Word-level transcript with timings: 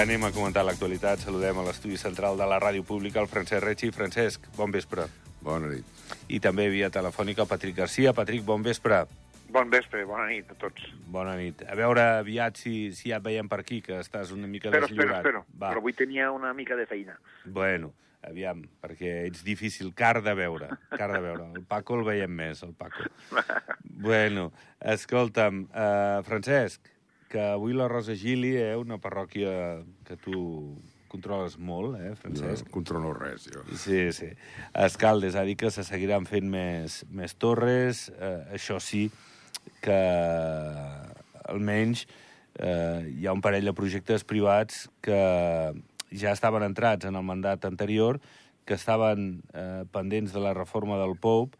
anem 0.00 0.22
a 0.24 0.30
comentar 0.32 0.62
l'actualitat. 0.64 1.20
Saludem 1.20 1.58
a 1.60 1.64
l'estudi 1.66 1.98
central 2.00 2.38
de 2.40 2.46
la 2.48 2.56
ràdio 2.62 2.84
pública, 2.86 3.20
el 3.20 3.28
Francesc 3.28 3.64
Rechi. 3.64 3.90
Francesc, 3.92 4.46
bon 4.56 4.72
vespre. 4.72 5.04
Bona 5.44 5.68
nit. 5.68 5.84
I 6.32 6.38
també 6.40 6.68
via 6.72 6.88
telefònica 6.92 7.44
Patrick 7.48 7.76
Garcia. 7.76 8.14
Patrick, 8.16 8.44
bon 8.46 8.64
vespre. 8.64 9.02
Bon 9.52 9.68
vespre, 9.68 10.04
bona 10.08 10.28
nit 10.30 10.48
a 10.52 10.56
tots. 10.56 10.86
Bona 11.10 11.34
nit. 11.36 11.64
A 11.68 11.76
veure 11.76 12.04
aviat 12.20 12.56
si, 12.56 12.92
si 12.96 13.10
ja 13.10 13.18
et 13.18 13.26
veiem 13.26 13.48
per 13.50 13.58
aquí, 13.60 13.80
que 13.84 13.98
estàs 14.00 14.32
una 14.32 14.48
mica 14.48 14.70
Espero, 14.70 14.86
espero, 14.86 15.02
deslliurat. 15.02 15.26
espero. 15.26 15.42
Va. 15.52 15.72
Però 15.72 15.82
avui 15.82 15.96
tenia 15.98 16.30
una 16.32 16.54
mica 16.56 16.78
de 16.78 16.86
feina. 16.88 17.18
Bueno, 17.44 17.92
aviam, 18.24 18.62
perquè 18.80 19.26
ets 19.26 19.42
difícil, 19.44 19.92
car 19.96 20.22
de 20.24 20.34
veure, 20.38 20.70
car 20.94 21.10
de 21.12 21.20
veure. 21.24 21.50
El 21.58 21.66
Paco 21.68 21.98
el 21.98 22.06
veiem 22.08 22.32
més, 22.40 22.64
el 22.64 22.72
Paco. 22.78 23.04
Bueno, 24.00 24.46
escolta'm, 24.80 25.66
uh, 25.76 26.22
Francesc, 26.24 26.88
que 27.30 27.40
avui 27.54 27.72
la 27.78 27.86
Rosa 27.88 28.16
Gili, 28.18 28.56
eh, 28.58 28.74
una 28.76 28.98
parròquia 28.98 29.84
que 30.04 30.16
tu 30.18 30.74
controles 31.10 31.56
molt, 31.58 31.96
eh, 31.98 32.10
No 32.10 32.16
Francesc? 32.18 32.68
controlo 32.70 33.12
res, 33.14 33.46
jo. 33.50 33.62
Sí, 33.74 34.10
sí. 34.12 34.28
Escaldes 34.74 35.36
ha 35.38 35.44
dit 35.46 35.58
que 35.58 35.70
se 35.70 35.84
seguiran 35.86 36.26
fent 36.26 36.48
més, 36.50 37.04
més 37.10 37.34
torres. 37.38 38.08
Eh, 38.18 38.58
això 38.58 38.80
sí, 38.82 39.08
que 39.82 40.00
almenys 41.50 42.06
eh, 42.58 43.06
hi 43.14 43.26
ha 43.26 43.32
un 43.34 43.42
parell 43.42 43.64
de 43.66 43.74
projectes 43.74 44.24
privats 44.26 44.88
que 45.02 45.20
ja 46.10 46.32
estaven 46.34 46.66
entrats 46.66 47.06
en 47.06 47.14
el 47.18 47.22
mandat 47.26 47.64
anterior, 47.64 48.20
que 48.66 48.74
estaven 48.74 49.42
eh, 49.54 49.84
pendents 49.92 50.34
de 50.34 50.42
la 50.42 50.54
reforma 50.54 50.98
del 50.98 51.16
POUP 51.18 51.54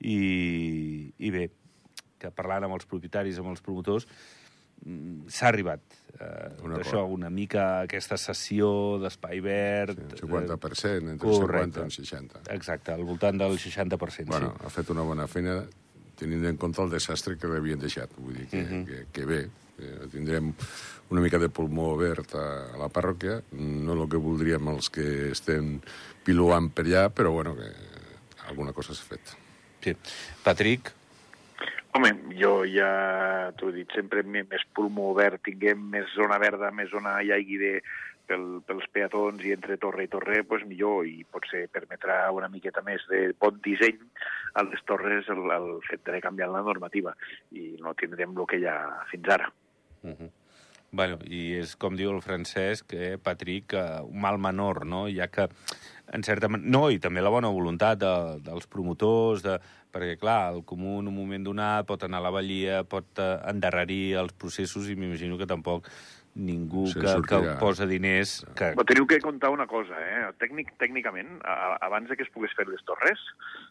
i, 0.00 1.12
i 1.18 1.30
bé, 1.34 1.48
que 2.18 2.30
parlant 2.30 2.66
amb 2.66 2.78
els 2.78 2.86
propietaris, 2.86 3.38
amb 3.38 3.52
els 3.54 3.62
promotors, 3.62 4.06
s'ha 5.28 5.48
arribat 5.48 5.80
eh, 6.20 6.50
d'això, 6.76 7.04
una 7.10 7.28
mica 7.30 7.80
aquesta 7.82 8.16
sessió 8.16 8.98
d'espai 9.02 9.40
verd... 9.40 9.98
Sí, 10.14 10.22
50%, 10.26 11.10
entre 11.16 11.28
correcte. 11.28 11.82
50 11.82 11.86
i 11.86 11.90
60. 12.06 12.40
Exacte, 12.54 12.92
al 12.92 13.04
voltant 13.04 13.38
del 13.40 13.58
60%, 13.58 14.26
Bueno, 14.30 14.54
sí. 14.58 14.64
ha 14.66 14.70
fet 14.70 14.90
una 14.94 15.02
bona 15.02 15.26
feina 15.26 15.62
tenint 16.16 16.46
en 16.48 16.56
compte 16.56 16.80
el 16.82 16.90
desastre 16.90 17.36
que 17.36 17.48
l'havien 17.50 17.78
deixat. 17.82 18.10
Vull 18.16 18.34
dir 18.38 18.46
que, 18.48 18.62
Mhm. 18.62 18.84
que, 18.86 19.06
que 19.12 19.24
bé, 19.28 19.40
eh, 19.78 20.06
tindrem 20.12 20.52
una 21.10 21.20
mica 21.20 21.38
de 21.38 21.48
pulmó 21.50 21.90
obert 21.92 22.34
a, 22.34 22.46
a 22.74 22.78
la 22.78 22.88
parròquia, 22.88 23.42
no 23.52 23.92
el 23.92 24.08
que 24.08 24.16
voldríem 24.16 24.68
els 24.72 24.88
que 24.90 25.30
estem 25.32 25.80
piluant 26.24 26.70
per 26.72 26.84
allà, 26.86 27.10
però 27.12 27.30
bueno, 27.32 27.54
que 27.54 27.68
alguna 28.48 28.72
cosa 28.72 28.94
s'ha 28.94 29.04
fet. 29.04 29.20
sí. 29.82 29.92
Patrick, 30.42 30.92
Home, 31.96 32.10
jo 32.36 32.58
ja 32.68 32.88
t'ho 33.56 33.70
he 33.70 33.78
dit, 33.78 33.92
sempre 33.96 34.20
més 34.26 34.64
pulmó 34.76 35.06
obert, 35.14 35.40
tinguem 35.46 35.80
més 35.94 36.10
zona 36.12 36.36
verda, 36.42 36.68
més 36.68 36.90
zona 36.92 37.14
hi 37.24 37.30
hagi 37.32 37.56
de, 37.62 37.70
pel, 38.28 38.44
pels 38.68 38.86
peatons 38.92 39.44
i 39.46 39.54
entre 39.54 39.78
torre 39.80 40.04
i 40.04 40.10
torre, 40.12 40.42
pues 40.48 40.64
millor, 40.68 41.06
i 41.08 41.24
potser 41.32 41.66
permetrà 41.72 42.18
una 42.36 42.50
miqueta 42.52 42.82
més 42.86 43.04
de 43.10 43.30
bon 43.40 43.60
disseny 43.64 44.02
a 44.60 44.64
les 44.66 44.82
torres 44.88 45.30
el, 45.32 45.44
el 45.56 45.70
fet 45.88 46.04
de 46.08 46.20
canviar 46.24 46.50
la 46.52 46.64
normativa, 46.66 47.14
i 47.52 47.74
no 47.82 47.94
tindrem 47.98 48.36
el 48.36 48.50
que 48.50 48.60
hi 48.60 48.68
ha 48.68 48.80
fins 49.12 49.32
ara. 49.38 49.52
uh 50.02 50.10
-huh. 50.10 50.30
bueno, 50.92 51.18
i 51.24 51.54
és 51.54 51.76
com 51.76 51.96
diu 51.96 52.10
el 52.10 52.22
Francesc, 52.22 52.92
eh, 52.92 53.18
Patrick, 53.18 53.74
un 54.02 54.20
mal 54.20 54.38
menor, 54.38 54.86
no? 54.86 55.08
Ja 55.08 55.28
que, 55.28 55.48
en 56.12 56.22
certa 56.22 56.48
manera... 56.48 56.70
No, 56.70 56.90
i 56.90 56.98
també 56.98 57.20
la 57.20 57.30
bona 57.30 57.48
voluntat 57.48 57.98
de, 57.98 58.40
dels 58.40 58.66
promotors, 58.66 59.42
de, 59.42 59.58
perquè, 59.96 60.18
clar, 60.20 60.52
el 60.54 60.62
comú 60.68 60.98
en 61.00 61.08
un 61.08 61.16
moment 61.16 61.48
donat 61.48 61.88
pot 61.88 62.04
anar 62.04 62.20
a 62.20 62.26
la 62.28 62.34
vallia, 62.36 62.82
pot 62.84 63.18
eh, 63.18 63.30
endarrerir 63.48 64.16
els 64.20 64.36
processos 64.36 64.90
i 64.92 64.96
m'imagino 65.00 65.38
que 65.40 65.48
tampoc 65.48 65.88
ningú 66.36 66.82
que, 66.92 67.00
que 67.24 67.38
posa 67.56 67.86
diners... 67.88 68.42
Que, 68.58 68.74
Però 68.76 68.84
teniu 68.84 69.06
que 69.08 69.16
comptar 69.24 69.48
una 69.48 69.64
cosa, 69.66 69.96
eh? 70.04 70.18
Tècnic, 70.36 70.74
tècnicament, 70.76 71.38
a, 71.48 71.78
abans 71.86 72.10
de 72.10 72.16
que 72.18 72.26
es 72.26 72.32
pogués 72.34 72.52
fer 72.52 72.66
les 72.68 72.82
torres, 72.84 73.22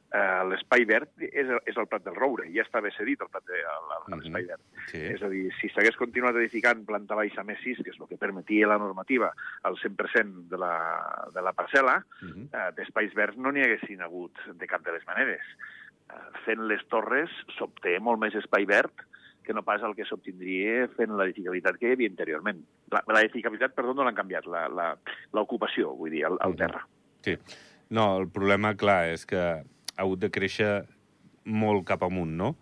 eh, 0.09 0.41
l'espai 0.50 0.81
verd 0.90 1.12
és, 1.30 1.52
és 1.69 1.78
el 1.78 1.86
Prat 1.91 2.08
del 2.08 2.18
Roure, 2.18 2.47
ja 2.56 2.66
estava 2.66 2.90
cedit 2.97 3.22
el 3.22 3.30
Prat 3.30 3.46
de, 3.52 3.62
a 3.69 3.75
l'espai 4.16 4.42
Mhm. 4.42 4.50
verd. 4.50 4.66
sí. 4.90 5.03
És 5.13 5.22
a 5.22 5.30
dir, 5.30 5.44
si 5.62 5.69
s'hagués 5.69 5.96
continuat 6.02 6.36
edificant 6.42 6.81
planta 6.90 7.13
baixa 7.13 7.44
més 7.46 7.62
6, 7.62 7.84
que 7.86 7.94
és 7.94 8.02
el 8.02 8.07
que 8.09 8.18
permetia 8.18 8.66
la 8.74 8.80
normativa, 8.81 9.30
al 9.62 9.78
100% 9.78 10.50
de 10.50 10.57
la, 10.57 10.74
de 11.38 11.42
la 11.46 11.53
parcel·la, 11.53 12.00
Uh 12.24 12.34
-huh. 12.34 12.50
eh, 12.50 12.72
d'espais 12.75 13.13
verds 13.13 13.38
no 13.38 13.52
n'hi 13.52 13.62
haguessin 13.62 14.02
hagut 14.02 14.34
de 14.57 14.66
cap 14.66 14.81
de 14.84 14.92
les 14.92 15.06
maneres. 15.06 15.46
Eh, 16.12 16.22
fent 16.46 16.62
les 16.70 16.84
torres 16.92 17.32
s'obté 17.58 17.96
molt 18.00 18.20
més 18.22 18.36
espai 18.38 18.66
verd 18.70 18.92
que 19.46 19.54
no 19.54 19.62
pas 19.66 19.82
el 19.86 19.94
que 19.98 20.06
s'obtindria 20.10 20.88
fent 20.98 21.12
l'edificabilitat 21.18 21.78
que 21.78 21.90
hi 21.92 21.94
havia 21.94 22.10
anteriorment. 22.10 22.64
La- 22.94 23.04
L'edificabilitat, 23.14 23.76
perdó, 23.78 23.94
no 23.94 24.04
l'han 24.06 24.16
canviat, 24.18 24.46
la- 24.50 24.68
la- 24.70 24.96
l'ocupació, 25.34 25.92
vull 25.96 26.10
dir, 26.12 26.24
el, 26.26 26.38
el 26.42 26.56
terra. 26.58 26.82
Sí. 27.22 27.36
No, 27.90 28.18
el 28.20 28.28
problema, 28.34 28.74
clar, 28.76 29.06
és 29.14 29.26
que 29.30 29.38
ha 29.38 29.62
hagut 30.02 30.20
de 30.20 30.32
créixer 30.34 30.72
molt 31.46 31.86
cap 31.86 32.02
amunt, 32.04 32.34
no? 32.38 32.56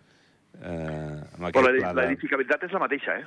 Eh, 0.59 1.21
amb 1.39 1.47
Però 1.55 1.63
la- 1.63 1.71
de... 1.71 1.93
l'edificabilitat 2.01 2.63
és 2.67 2.75
la 2.75 2.79
mateixa, 2.83 3.15
eh? 3.19 3.25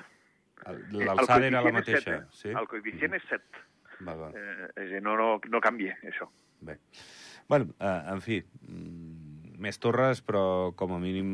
L'alçada 0.92 1.38
El 1.40 1.48
era 1.52 1.62
la 1.62 1.72
mateixa, 1.72 2.00
set, 2.00 2.22
eh? 2.22 2.26
sí? 2.32 2.48
El 2.52 2.68
coeficient 2.68 3.14
és 3.16 3.24
7. 3.28 3.64
Va, 4.04 4.14
va. 4.20 4.30
Eh, 4.36 4.68
és 4.82 4.90
dir, 4.90 5.00
no, 5.04 5.16
no, 5.16 5.40
no 5.48 5.60
canvia, 5.64 5.96
això. 6.04 6.28
Bé. 6.60 6.76
Bueno, 7.48 7.72
eh, 7.80 8.00
en 8.12 8.20
fi, 8.20 8.42
mm, 8.68 9.25
més 9.58 9.78
torres, 9.78 10.20
però 10.22 10.72
com 10.76 10.92
a 10.92 10.98
mínim 11.00 11.26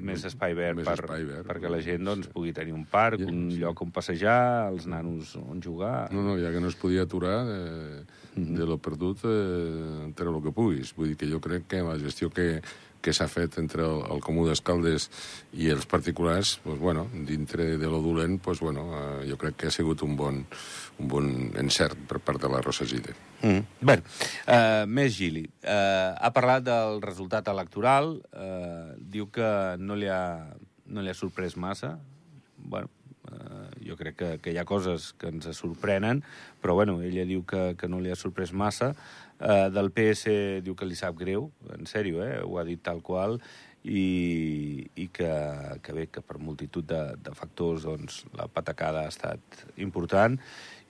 més 0.00 0.24
espai 0.28 0.54
verd, 0.54 0.76
Més 0.80 0.86
per, 0.88 0.98
espai 1.00 1.24
verd, 1.24 1.46
perquè 1.48 1.70
la 1.72 1.80
gent 1.84 2.04
doncs, 2.04 2.26
sí. 2.28 2.32
pugui 2.34 2.52
tenir 2.52 2.74
un 2.76 2.84
parc, 2.84 3.20
Ja, 3.20 3.26
un 3.32 3.50
sí. 3.50 3.58
lloc 3.62 3.80
on 3.82 3.90
passejar, 3.90 4.68
els 4.72 4.86
nanos 4.86 5.36
on 5.40 5.62
jugar... 5.62 6.10
No, 6.12 6.22
no, 6.22 6.36
ja 6.40 6.50
que 6.52 6.60
no 6.60 6.68
es 6.68 6.76
podia 6.76 7.02
aturar 7.08 7.40
eh, 7.48 8.02
Mhm. 8.34 8.54
de 8.56 8.64
lo 8.64 8.78
perdut, 8.80 9.18
eh, 9.28 10.12
treu 10.16 10.36
el 10.38 10.42
que 10.42 10.52
puguis. 10.56 10.94
Vull 10.96 11.08
dir 11.12 11.16
que 11.20 11.26
jo 11.28 11.38
crec 11.38 11.66
que 11.68 11.82
la 11.84 11.98
gestió 12.00 12.30
que, 12.30 12.62
que 13.02 13.12
s'ha 13.12 13.26
fet 13.28 13.58
entre 13.60 13.84
el, 13.84 14.00
el 14.14 14.22
Comú 14.24 14.46
d'Escaldes 14.46 15.08
i 15.58 15.68
els 15.74 15.88
particulars, 15.90 16.54
pues, 16.64 16.78
bueno, 16.80 17.08
dintre 17.28 17.76
de 17.76 17.90
lo 17.90 18.00
dolent, 18.04 18.38
pues, 18.42 18.62
bueno, 18.62 18.86
eh, 18.94 19.26
jo 19.28 19.36
crec 19.40 19.58
que 19.58 19.68
ha 19.68 19.74
sigut 19.74 20.06
un 20.06 20.16
bon, 20.16 20.40
un 21.02 21.10
bon 21.10 21.28
encert 21.60 21.98
per 22.08 22.22
part 22.22 22.40
de 22.42 22.50
la 22.52 22.62
Rosa 22.62 22.86
Gide. 22.88 23.16
Mm. 23.42 23.82
Bé, 23.82 23.98
uh, 24.46 24.86
més 24.86 25.16
Gili. 25.18 25.44
Uh, 25.64 26.14
ha 26.14 26.30
parlat 26.34 26.64
del 26.66 27.02
resultat 27.02 27.50
electoral, 27.50 28.14
uh, 28.38 28.94
diu 28.96 29.28
que 29.34 29.50
no 29.82 29.98
li 29.98 30.10
ha, 30.10 30.22
no 30.86 31.02
li 31.02 31.10
ha 31.10 31.18
sorprès 31.18 31.58
massa. 31.58 31.96
Bueno, 32.56 32.92
uh, 33.32 33.66
jo 33.82 33.98
crec 33.98 34.18
que, 34.20 34.30
que 34.44 34.54
hi 34.54 34.60
ha 34.62 34.68
coses 34.68 35.10
que 35.18 35.32
ens 35.34 35.50
sorprenen, 35.58 36.22
però 36.62 36.78
bueno, 36.78 37.00
ella 37.02 37.26
diu 37.26 37.42
que, 37.42 37.72
que 37.78 37.90
no 37.90 37.98
li 37.98 38.14
ha 38.14 38.18
sorprès 38.18 38.54
massa. 38.54 38.92
Uh, 39.42 39.66
del 39.74 39.90
PS 39.90 40.30
diu 40.62 40.76
que 40.78 40.86
li 40.86 40.94
sap 40.94 41.16
greu, 41.18 41.48
en 41.74 41.88
sèrio, 41.90 42.20
eh? 42.22 42.38
ho 42.46 42.60
ha 42.60 42.62
dit 42.62 42.78
tal 42.78 43.00
qual, 43.02 43.40
i, 43.82 44.86
i 44.94 45.08
que, 45.10 45.32
que 45.82 45.94
bé, 45.96 46.06
que 46.14 46.22
per 46.22 46.38
multitud 46.38 46.86
de, 46.86 47.00
de 47.18 47.34
factors 47.34 47.82
doncs, 47.88 48.22
la 48.38 48.46
patacada 48.46 49.02
ha 49.02 49.10
estat 49.10 49.64
important. 49.82 50.38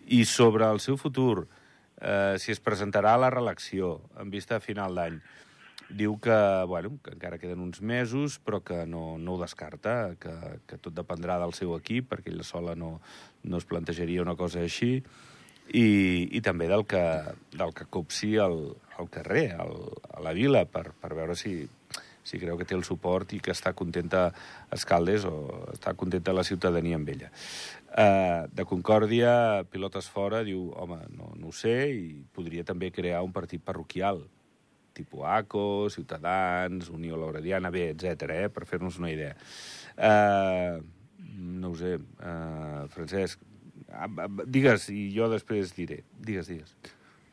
I 0.05 0.25
sobre 0.29 0.69
el 0.69 0.83
seu 0.85 0.99
futur, 1.01 1.47
eh, 2.03 2.37
si 2.39 2.53
es 2.53 2.61
presentarà 2.61 3.15
a 3.17 3.23
la 3.25 3.31
reelecció 3.33 4.01
en 4.21 4.31
vista 4.35 4.59
a 4.59 4.65
final 4.65 4.99
d'any. 4.99 5.21
Diu 5.93 6.17
que, 6.25 6.37
bueno, 6.69 6.97
que 7.05 7.12
encara 7.12 7.41
queden 7.41 7.61
uns 7.61 7.81
mesos, 7.81 8.38
però 8.41 8.62
que 8.65 8.85
no, 8.88 9.19
no 9.19 9.37
ho 9.37 9.41
descarta, 9.43 10.15
que, 10.21 10.32
que 10.69 10.79
tot 10.81 10.94
dependrà 10.97 11.38
del 11.41 11.53
seu 11.56 11.75
equip, 11.76 12.09
perquè 12.12 12.32
ella 12.32 12.47
sola 12.49 12.76
no, 12.76 12.99
no 13.44 13.61
es 13.61 13.69
plantejaria 13.69 14.25
una 14.25 14.37
cosa 14.37 14.62
així, 14.65 15.03
i, 15.70 15.87
i 16.35 16.41
també 16.44 16.69
del 16.70 16.85
que, 16.88 17.03
del 17.55 17.75
que 17.76 17.87
copsi 17.91 18.35
al, 18.43 18.59
al 18.99 19.11
carrer, 19.12 19.53
al, 19.62 19.76
a 20.11 20.25
la 20.25 20.35
vila, 20.37 20.64
per, 20.67 20.91
per 20.99 21.12
veure 21.14 21.37
si, 21.38 21.61
si 22.23 22.41
creu 22.43 22.59
que 22.59 22.67
té 22.69 22.76
el 22.79 22.85
suport 22.87 23.32
i 23.35 23.41
que 23.43 23.55
està 23.55 23.73
contenta 23.76 24.29
Escaldes 24.75 25.26
o 25.29 25.37
està 25.73 25.94
contenta 25.99 26.35
la 26.35 26.47
ciutadania 26.47 26.99
amb 26.99 27.11
ella. 27.14 27.32
Uh, 27.93 28.49
de 28.55 28.64
Concòrdia, 28.69 29.32
pilotes 29.70 30.09
fora, 30.09 30.43
diu, 30.47 30.70
home, 30.81 31.03
no, 31.17 31.32
no 31.37 31.50
ho 31.50 31.56
sé, 31.56 31.76
i 31.93 32.23
podria 32.35 32.64
també 32.64 32.93
crear 32.94 33.20
un 33.25 33.35
partit 33.37 33.62
parroquial, 33.64 34.23
tipus 34.97 35.25
ACO, 35.29 35.91
Ciutadans, 35.93 36.91
Unió 36.93 37.17
Laurediana, 37.20 37.73
bé, 37.73 37.91
etc, 37.93 38.29
eh, 38.32 38.49
per 38.53 38.67
fer-nos 38.69 38.99
una 39.00 39.12
idea. 39.12 39.37
Uh, 39.97 40.81
no 41.32 41.73
ho 41.73 41.76
sé, 41.76 41.97
uh, 41.97 42.88
Francesc, 42.93 43.41
digues 44.47 44.89
i 44.93 45.09
jo 45.15 45.29
després 45.33 45.75
diré. 45.77 46.03
Digues, 46.19 46.49
digues. 46.50 46.77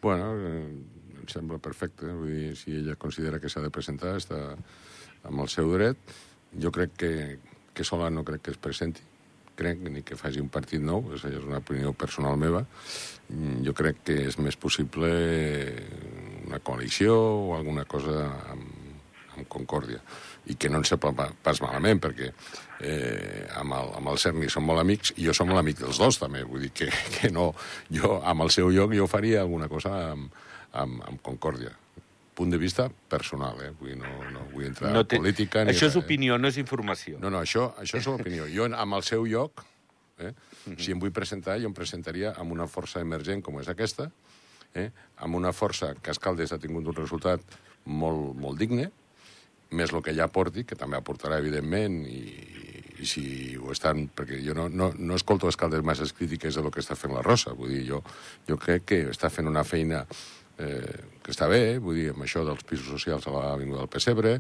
Bueno, 0.02 0.32
eh, 0.38 1.20
em 1.20 1.28
sembla 1.32 1.60
perfecte. 1.60 2.08
Vull 2.08 2.34
dir, 2.34 2.56
si 2.60 2.76
ella 2.80 2.98
considera 3.00 3.40
que 3.40 3.52
s'ha 3.52 3.64
de 3.64 3.72
presentar, 3.74 4.16
està 4.20 4.40
amb 5.28 5.44
el 5.44 5.52
seu 5.52 5.72
dret. 5.76 6.18
Jo 6.60 6.72
crec 6.74 6.96
que, 6.98 7.14
que 7.74 7.86
sola 7.86 8.10
no 8.10 8.26
crec 8.28 8.48
que 8.48 8.56
es 8.56 8.62
presenti. 8.62 9.06
Crec 9.60 9.82
ni 9.84 10.06
que 10.08 10.16
faci 10.16 10.40
un 10.40 10.48
partit 10.48 10.80
nou, 10.80 11.12
és 11.16 11.26
una 11.42 11.60
opinió 11.60 11.92
personal 11.94 12.38
meva. 12.40 12.64
Mm, 13.30 13.60
Jo 13.68 13.76
crec 13.76 14.04
que 14.08 14.16
és 14.30 14.40
més 14.40 14.56
possible 14.56 15.10
una 16.48 16.62
coalició 16.64 17.16
o 17.16 17.56
alguna 17.58 17.84
cosa 17.86 18.24
amb 18.54 18.69
Concòrdia. 19.48 20.02
I 20.50 20.56
que 20.60 20.70
no 20.70 20.82
ens 20.82 20.92
sembla 20.92 21.30
pas 21.44 21.62
malament, 21.62 22.02
perquè 22.02 22.30
eh, 22.32 23.46
amb, 23.60 23.76
el, 23.78 23.92
amb 24.00 24.12
el 24.12 24.22
Cerny 24.22 24.50
som 24.50 24.66
molt 24.66 24.82
amics 24.82 25.14
i 25.18 25.28
jo 25.28 25.36
som 25.36 25.50
molt 25.50 25.62
amic 25.62 25.80
dels 25.82 26.00
dos, 26.02 26.20
també. 26.22 26.44
Vull 26.48 26.68
dir 26.68 26.72
que, 26.76 26.90
que 27.18 27.32
no... 27.34 27.52
Jo, 27.94 28.20
amb 28.24 28.48
el 28.48 28.54
seu 28.56 28.72
lloc, 28.74 28.96
jo 28.98 29.08
faria 29.10 29.44
alguna 29.44 29.70
cosa 29.72 29.94
amb, 30.12 30.34
amb, 30.74 31.04
amb 31.08 31.22
Concòrdia 31.26 31.76
punt 32.40 32.54
de 32.54 32.58
vista 32.58 32.86
personal, 33.12 33.58
eh? 33.60 33.74
Vull 33.76 33.98
no, 34.00 34.08
no 34.32 34.46
vull 34.54 34.70
entrar 34.70 34.94
no 34.96 35.04
té... 35.04 35.18
en 35.18 35.26
política... 35.26 35.66
Ni 35.68 35.74
això 35.74 35.90
és 35.90 35.98
opinió, 36.00 36.38
no 36.40 36.48
és 36.48 36.56
informació. 36.62 37.18
No, 37.20 37.28
no, 37.34 37.42
això, 37.44 37.66
això 37.82 38.00
és 38.00 38.08
l'opinió. 38.08 38.46
Jo, 38.48 38.70
amb 38.80 38.96
el 38.96 39.04
seu 39.04 39.26
lloc, 39.28 39.66
eh? 40.24 40.32
Uh 40.32 40.72
-huh. 40.72 40.80
si 40.80 40.94
em 40.96 41.02
vull 41.04 41.12
presentar, 41.12 41.58
jo 41.60 41.68
em 41.68 41.76
presentaria 41.76 42.32
amb 42.40 42.56
una 42.56 42.68
força 42.68 43.02
emergent 43.04 43.44
com 43.44 43.60
és 43.60 43.68
aquesta, 43.68 44.08
eh? 44.74 44.90
amb 45.18 45.36
una 45.36 45.52
força 45.54 45.94
que 46.02 46.12
Escaldes 46.12 46.54
ha 46.54 46.60
tingut 46.62 46.88
un 46.88 46.96
resultat 46.96 47.42
molt, 47.86 48.36
molt 48.38 48.60
digne, 48.60 48.90
més 49.72 49.94
el 49.94 50.02
que 50.06 50.16
ja 50.18 50.28
porti, 50.34 50.66
que 50.66 50.78
també 50.80 50.98
aportarà, 50.98 51.38
evidentment, 51.38 52.02
i, 52.10 52.24
i 53.00 53.06
si 53.08 53.24
ho 53.58 53.72
estan... 53.72 54.08
Perquè 54.16 54.42
jo 54.46 54.56
no, 54.58 54.68
no, 54.70 54.92
no 54.98 55.16
escolto 55.20 55.50
Escaldes 55.50 55.86
masses 55.86 56.14
crítiques 56.14 56.56
de 56.56 56.66
lo 56.66 56.72
que 56.72 56.82
està 56.84 56.98
fent 57.00 57.14
la 57.16 57.24
Rosa. 57.26 57.54
Vull 57.58 57.74
dir, 57.76 57.86
jo, 57.92 58.04
jo 58.50 58.58
crec 58.62 58.88
que 58.90 59.02
està 59.14 59.30
fent 59.34 59.48
una 59.50 59.64
feina 59.68 60.06
eh, 60.60 61.04
que 61.24 61.34
està 61.34 61.48
bé, 61.52 61.80
vull 61.84 61.98
dir, 62.00 62.10
amb 62.14 62.26
això 62.26 62.44
dels 62.48 62.64
pisos 62.68 62.90
socials 62.92 63.28
a 63.28 63.36
l'Avinguda 63.36 63.84
del 63.84 63.92
Pessebre, 63.92 64.40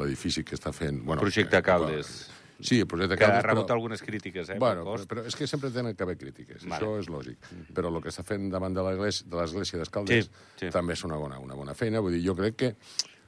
l'edifici 0.00 0.44
que 0.46 0.56
està 0.58 0.72
fent... 0.76 1.02
Bueno, 1.04 1.24
projecte 1.24 1.58
que, 1.58 1.66
Caldes. 1.66 2.14
Sí, 2.62 2.78
el 2.80 2.86
projecte 2.86 3.16
que 3.18 3.24
Caldes... 3.24 3.42
ha 3.42 3.46
rebut 3.48 3.66
però... 3.66 3.76
algunes 3.76 4.04
crítiques, 4.06 4.52
eh? 4.54 4.58
Bueno, 4.62 4.86
però, 4.86 5.06
però 5.10 5.26
és 5.28 5.36
que 5.36 5.48
sempre 5.50 5.72
tenen 5.74 5.96
que 5.98 6.06
haver 6.06 6.16
crítiques, 6.20 6.62
vale. 6.64 6.78
això 6.78 6.94
és 7.00 7.10
lògic. 7.10 7.38
Mm 7.38 7.58
-hmm. 7.58 7.74
Però 7.76 7.90
el 7.90 8.02
que 8.02 8.10
està 8.14 8.24
fent 8.24 8.50
davant 8.50 8.74
de 8.74 8.82
l'església 8.82 9.78
d'Escaldes 9.78 10.24
sí, 10.24 10.30
sí. 10.60 10.70
també 10.70 10.92
és 10.94 11.04
una 11.04 11.16
bona, 11.16 11.38
una 11.38 11.54
bona 11.54 11.74
feina. 11.74 12.00
Vull 12.00 12.12
dir, 12.12 12.24
jo 12.26 12.36
crec 12.36 12.56
que 12.56 12.76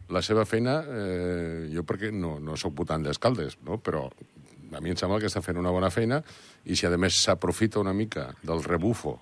la 0.09 0.21
seva 0.23 0.45
feina, 0.45 0.81
eh, 0.85 1.69
jo 1.73 1.85
perquè 1.87 2.11
no, 2.13 2.37
no 2.41 2.57
sóc 2.61 2.75
votant 2.77 3.05
d'Escaldes, 3.05 3.59
no? 3.65 3.79
però 3.81 4.05
a 4.75 4.81
mi 4.83 4.93
em 4.93 4.99
sembla 4.99 5.21
que 5.23 5.31
està 5.31 5.43
fent 5.45 5.61
una 5.61 5.73
bona 5.73 5.91
feina 5.95 6.21
i 6.65 6.77
si 6.77 6.87
a 6.87 6.93
més 6.99 7.23
s'aprofita 7.23 7.81
una 7.81 7.95
mica 7.95 8.33
del 8.43 8.65
rebufo 8.65 9.19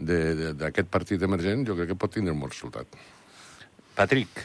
d'aquest 0.00 0.88
partit 0.88 1.22
emergent, 1.22 1.66
jo 1.68 1.76
crec 1.76 1.92
que 1.92 1.98
pot 1.98 2.12
tindre 2.12 2.32
un 2.32 2.40
bon 2.40 2.52
resultat. 2.52 2.88
Patrick. 3.94 4.40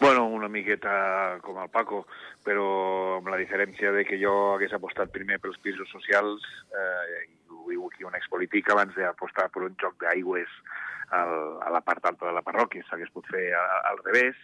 Bueno, 0.00 0.26
una 0.32 0.48
miqueta 0.48 1.38
com 1.44 1.58
el 1.60 1.68
Paco, 1.72 2.04
però 2.44 2.66
amb 3.18 3.28
la 3.32 3.40
diferència 3.40 3.92
de 3.92 4.04
que 4.08 4.20
jo 4.20 4.54
hagués 4.54 4.72
apostat 4.76 5.12
primer 5.12 5.40
pels 5.40 5.58
pisos 5.64 5.88
socials, 5.92 6.44
eh, 6.72 7.24
i 7.24 7.56
ho 7.56 7.64
diu 7.68 7.88
aquí 7.88 8.06
un 8.08 8.16
expolític, 8.16 8.70
abans 8.72 8.96
d'apostar 8.96 9.48
per 9.52 9.64
un 9.66 9.76
joc 9.80 9.98
d'aigües 10.00 10.52
a 11.10 11.68
la 11.74 11.80
part 11.82 12.04
alta 12.06 12.28
de 12.28 12.32
la 12.36 12.44
parròquia. 12.46 12.84
S'hagués 12.86 13.10
pot 13.12 13.26
fer 13.32 13.48
al 13.56 13.98
revés 14.04 14.38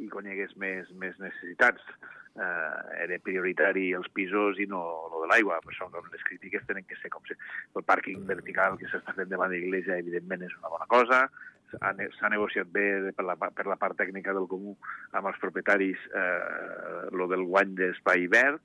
i 0.00 0.08
quan 0.12 0.26
hi 0.26 0.34
hagués 0.34 0.56
més, 0.56 0.88
més 1.02 1.18
necessitats. 1.22 1.84
Eh, 2.30 3.04
era 3.04 3.16
prioritari 3.26 3.88
els 3.98 4.06
pisos 4.14 4.60
i 4.62 4.66
no 4.70 4.80
lo 5.12 5.24
de 5.24 5.30
l'aigua. 5.32 5.58
Per 5.64 5.72
això 5.74 5.88
les 5.96 6.26
crítiques 6.28 6.66
tenen 6.68 6.86
que 6.86 6.98
ser 7.02 7.10
com 7.12 7.24
si 7.26 7.34
el 7.34 7.86
pàrquing 7.86 8.22
vertical 8.28 8.78
que 8.80 8.88
s'està 8.90 9.16
fent 9.16 9.32
davant 9.32 9.50
de 9.50 9.58
l'església 9.58 9.98
evidentment 9.98 10.46
és 10.46 10.54
una 10.60 10.70
bona 10.72 10.86
cosa, 10.90 11.24
s'ha 11.70 12.30
negociat 12.30 12.70
bé 12.72 13.12
per 13.16 13.24
la, 13.26 13.36
per 13.36 13.66
la 13.68 13.78
part 13.78 13.98
tècnica 13.98 14.34
del 14.34 14.48
comú 14.50 14.76
amb 15.12 15.30
els 15.30 15.38
propietaris 15.42 16.06
eh, 16.14 17.10
lo 17.14 17.28
del 17.30 17.44
guany 17.50 17.74
d'espai 17.78 18.26
verd, 18.32 18.62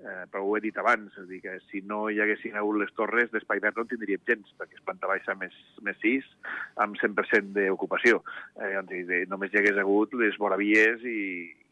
eh, 0.00 0.24
però 0.30 0.44
ho 0.44 0.56
he 0.56 0.62
dit 0.64 0.76
abans, 0.78 1.14
és 1.18 1.28
dir, 1.30 1.40
que 1.44 1.58
si 1.68 1.82
no 1.82 2.06
hi 2.10 2.20
haguessin 2.22 2.56
hagut 2.58 2.78
les 2.80 2.92
torres 2.96 3.30
d'espai 3.32 3.62
verd 3.64 3.78
no 3.78 3.86
en 3.86 3.92
tindríem 3.92 4.24
gens, 4.28 4.54
perquè 4.58 4.78
és 4.78 4.84
planta 4.86 5.10
baixa 5.10 5.34
més, 5.40 5.54
més 5.82 5.98
6 6.04 6.28
amb 6.84 6.98
100% 7.02 7.54
d'ocupació. 7.56 8.22
Eh, 8.56 8.74
dir, 8.90 9.24
només 9.32 9.52
hi 9.52 9.62
hagués 9.62 9.80
hagut 9.82 10.14
les 10.22 10.38
voravies 10.38 11.02
i, 11.02 11.20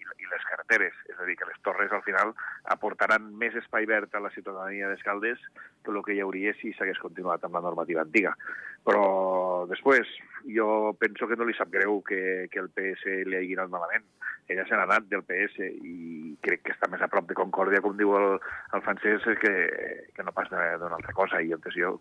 i 0.03 0.31
les 0.33 0.47
carreteres. 0.51 0.97
És 1.11 1.19
a 1.21 1.29
dir, 1.29 1.37
que 1.39 1.49
les 1.49 1.63
torres 1.67 1.93
al 1.93 2.05
final 2.07 2.35
aportaran 2.73 3.33
més 3.39 3.55
espai 3.59 3.87
verd 3.87 4.15
a 4.15 4.23
la 4.23 4.33
ciutadania 4.35 4.89
d'Escaldes 4.91 5.43
que 5.85 5.93
el 5.95 6.03
que 6.03 6.17
hi 6.17 6.23
hauria 6.25 6.55
si 6.61 6.73
s'hagués 6.75 6.99
continuat 7.03 7.45
amb 7.45 7.59
la 7.59 7.65
normativa 7.69 8.03
antiga. 8.03 8.35
Però 8.87 9.67
després, 9.67 10.07
jo 10.47 10.95
penso 11.01 11.27
que 11.27 11.37
no 11.39 11.47
li 11.47 11.55
sap 11.59 11.73
greu 11.73 11.99
que, 12.07 12.47
que 12.53 12.63
el 12.63 12.71
PS 12.71 13.25
li 13.27 13.39
hagi 13.39 13.57
anat 13.57 13.73
malament. 13.73 14.05
Ella 14.47 14.63
se 14.69 14.77
n'ha 14.79 14.85
anat 14.87 15.09
del 15.11 15.25
PS 15.27 15.59
i 15.83 16.37
crec 16.45 16.63
que 16.63 16.75
està 16.77 16.87
més 16.91 17.03
a 17.03 17.09
prop 17.11 17.27
de 17.27 17.35
Concòrdia, 17.35 17.81
com 17.83 17.97
diu 17.99 18.13
el, 18.15 18.37
el 18.79 18.85
francès, 18.87 19.27
que, 19.43 19.55
que 20.15 20.27
no 20.27 20.35
pas 20.37 20.47
d'una 20.53 20.95
altra 21.01 21.15
cosa. 21.19 21.43
I 21.43 21.51
entonces 21.57 21.81
jo 21.83 21.97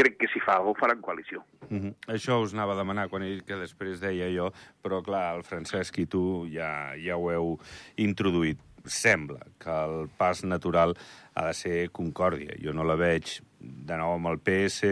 crec 0.00 0.16
que 0.22 0.30
si 0.32 0.40
fa 0.40 0.56
alguna 0.56 0.72
cosa 0.72 0.80
faran 0.80 1.02
coalició. 1.04 1.44
Mm 1.68 1.80
-hmm. 1.80 1.94
Això 2.16 2.40
us 2.40 2.54
anava 2.54 2.72
a 2.72 2.80
demanar 2.80 3.10
quan 3.10 3.22
ell 3.22 3.44
que 3.44 3.56
després 3.56 4.00
deia 4.00 4.32
jo, 4.32 4.50
però 4.82 5.02
clar, 5.04 5.36
el 5.36 5.44
Francesc 5.44 5.98
i 5.98 6.06
tu 6.06 6.46
ja, 6.48 6.96
ja 6.96 7.16
ho 7.16 7.30
heu 7.30 7.58
introduït. 7.96 8.58
Sembla 8.86 9.44
que 9.60 9.70
el 9.70 10.08
pas 10.16 10.44
natural 10.44 10.96
ha 11.34 11.46
de 11.48 11.54
ser 11.54 11.76
Concòrdia. 11.92 12.56
Jo 12.62 12.72
no 12.76 12.86
la 12.86 12.96
veig 13.00 13.38
de 13.60 13.96
nou 14.00 14.16
amb 14.16 14.30
el 14.32 14.40
PS, 14.40 14.90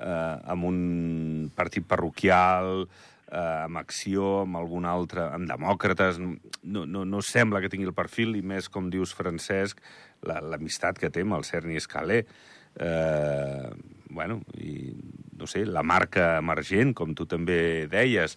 eh, 0.00 0.36
amb 0.54 0.68
un 0.68 1.50
partit 1.56 1.86
parroquial, 1.86 2.86
eh, 3.30 3.64
amb 3.66 3.80
Acció, 3.80 4.40
amb 4.44 4.60
algun 4.60 4.88
altre, 4.88 5.28
amb 5.34 5.48
Demòcrates... 5.50 6.20
No, 6.20 6.84
no, 6.84 7.04
no 7.08 7.22
sembla 7.24 7.60
que 7.60 7.70
tingui 7.72 7.88
el 7.88 7.96
perfil, 7.96 8.34
i 8.36 8.42
més, 8.44 8.68
com 8.68 8.90
dius, 8.92 9.14
Francesc, 9.16 9.80
l'amistat 10.26 10.98
la, 10.98 11.00
que 11.00 11.12
té 11.12 11.24
amb 11.24 11.38
el 11.38 11.46
Cerny 11.48 11.78
Escalé. 11.80 12.24
Eh, 12.80 13.70
bueno, 14.10 14.40
i 14.60 14.92
no 15.40 15.48
sé, 15.48 15.64
la 15.66 15.82
marca 15.82 16.36
emergent, 16.38 16.94
com 16.96 17.14
tu 17.16 17.26
també 17.28 17.86
deies. 17.90 18.36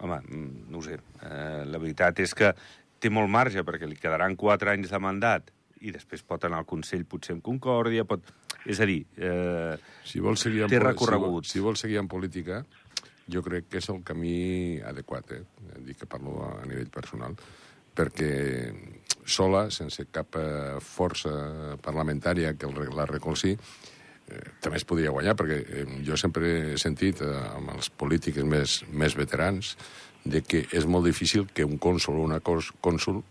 Home, 0.00 0.20
mm, 0.20 0.64
no 0.72 0.80
sé, 0.82 0.98
eh, 1.22 1.64
la 1.68 1.78
veritat 1.78 2.20
és 2.24 2.34
que 2.34 2.54
té 3.00 3.10
molt 3.12 3.30
marge, 3.30 3.64
perquè 3.66 3.88
li 3.88 3.98
quedaran 4.00 4.36
quatre 4.36 4.72
anys 4.72 4.92
de 4.92 5.00
mandat 5.02 5.50
i 5.84 5.92
després 5.92 6.22
pot 6.24 6.44
anar 6.46 6.62
al 6.62 6.68
Consell 6.68 7.04
potser 7.08 7.36
en 7.36 7.42
Concòrdia, 7.44 8.06
pot... 8.08 8.24
És 8.64 8.80
a 8.80 8.86
dir, 8.88 9.02
eh, 9.20 9.74
si 10.08 10.22
vol 10.24 10.38
seguir 10.40 10.64
té 10.72 10.80
recorregut. 10.80 11.44
Si 11.44 11.60
vol, 11.60 11.60
si 11.60 11.64
vol 11.66 11.76
seguir 11.76 11.98
en 12.00 12.08
política, 12.08 12.62
jo 13.28 13.42
crec 13.44 13.68
que 13.68 13.80
és 13.82 13.88
el 13.92 14.00
camí 14.06 14.80
adequat, 14.84 15.34
eh? 15.36 15.42
Dic 15.84 16.00
que 16.00 16.08
parlo 16.08 16.38
a, 16.46 16.50
a 16.62 16.68
nivell 16.68 16.88
personal, 16.92 17.36
perquè 17.94 18.30
sola, 19.24 19.66
sense 19.72 20.06
cap 20.12 20.38
eh, 20.40 20.78
força 20.80 21.76
parlamentària 21.84 22.54
que 22.56 22.68
el, 22.68 22.80
la 22.96 23.06
recolzi, 23.08 23.52
eh, 23.54 24.40
també 24.64 24.80
es 24.80 24.88
podria 24.88 25.12
guanyar, 25.12 25.36
perquè 25.36 25.60
eh, 25.60 25.84
jo 26.06 26.16
sempre 26.20 26.50
he 26.72 26.80
sentit 26.80 27.20
eh, 27.24 27.34
amb 27.54 27.74
els 27.76 27.92
polítics 27.92 28.44
més, 28.48 28.80
més 28.92 29.16
veterans 29.16 29.74
de 30.24 30.40
que 30.42 30.64
és 30.72 30.86
molt 30.88 31.06
difícil 31.06 31.46
que 31.52 31.66
un 31.68 31.78
cònsul 31.78 32.18
o 32.18 32.24
una 32.24 32.40
cònsul 32.40 33.22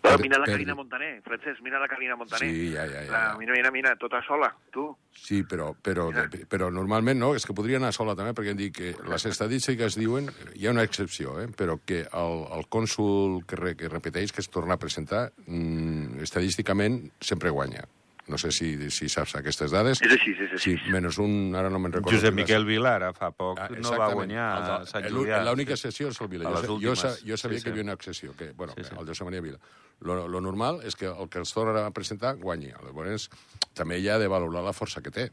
però 0.00 0.18
mira 0.22 0.38
la 0.38 0.46
Carina 0.46 0.74
Montaner, 0.74 1.20
Francesc, 1.22 1.60
mira 1.62 1.78
la 1.78 1.88
Carina 1.88 2.16
Montaner. 2.16 2.48
Sí, 2.48 2.70
ja, 2.72 2.86
ja, 2.86 3.02
ja. 3.04 3.10
La, 3.10 3.22
mira, 3.38 3.52
mira, 3.52 3.70
mira, 3.74 3.94
tota 3.98 4.20
sola, 4.26 4.48
tu. 4.72 4.86
Sí, 5.12 5.42
però, 5.42 5.72
però, 5.74 6.08
de, 6.14 6.44
però 6.48 6.70
normalment 6.72 7.18
no, 7.18 7.32
és 7.36 7.44
que 7.46 7.56
podria 7.56 7.80
anar 7.80 7.90
sola 7.96 8.14
també, 8.16 8.32
perquè 8.36 8.54
hem 8.54 8.60
dit 8.60 8.74
que 8.74 8.94
les 9.10 9.26
estadístiques 9.28 9.98
diuen, 9.98 10.30
hi 10.54 10.68
ha 10.68 10.74
una 10.74 10.86
excepció, 10.86 11.36
eh, 11.42 11.48
però 11.50 11.80
que 11.84 12.04
el, 12.06 12.42
el 12.56 12.66
cònsul 12.70 13.42
que, 13.48 13.58
re, 13.58 13.74
que 13.76 13.90
repeteix, 13.90 14.32
que 14.32 14.44
es 14.44 14.50
torna 14.54 14.78
a 14.78 14.82
presentar, 14.82 15.28
mmm, 15.46 16.22
estadísticament 16.24 17.02
sempre 17.20 17.50
guanya. 17.50 17.84
No 18.28 18.36
sé 18.36 18.50
si, 18.52 18.74
si 18.92 19.08
saps 19.08 19.34
aquestes 19.38 19.72
dades. 19.72 20.02
És 20.04 20.12
així, 20.18 20.34
és 20.36 20.52
així. 20.52 20.74
Sí, 20.76 20.92
menys 20.92 21.16
un, 21.22 21.54
ara 21.56 21.70
no 21.72 21.80
me'n 21.80 21.94
recordo. 21.94 22.12
Josep 22.12 22.36
Miquel 22.36 22.66
Vilar, 22.68 23.00
fa 23.16 23.30
poc, 23.32 23.60
ah, 23.64 23.68
no 23.72 23.94
va 23.96 24.10
guanyar 24.12 24.46
a 24.48 24.78
Sant 24.88 25.08
Julià. 25.08 25.40
L'única 25.48 25.78
sessió 25.80 26.10
és 26.12 26.20
el 26.20 26.28
Vila. 26.32 26.52
Jo, 26.66 26.76
jo, 26.76 26.92
jo 26.92 26.96
sabia 27.00 27.38
sí, 27.40 27.48
sí. 27.58 27.62
que 27.64 27.70
hi 27.70 27.72
havia 27.72 27.86
una 27.86 27.96
excepció, 27.96 28.34
que, 28.36 28.50
bueno, 28.52 28.76
sí, 28.76 28.84
sí. 28.84 28.96
el 28.98 29.08
Josep 29.08 29.30
Maria 29.30 29.44
Vila. 29.44 29.60
Lo, 30.04 30.18
lo 30.30 30.42
normal 30.44 30.82
és 30.86 30.94
que 30.94 31.08
el 31.08 31.30
que 31.32 31.40
els 31.42 31.54
torna 31.56 31.86
a 31.88 31.94
presentar 31.94 32.36
guanyi. 32.38 32.74
Llavors, 32.84 33.30
també 33.74 33.98
hi 33.98 34.10
ha 34.12 34.18
de 34.20 34.28
valorar 34.30 34.62
la 34.66 34.76
força 34.76 35.02
que 35.02 35.14
té. 35.14 35.30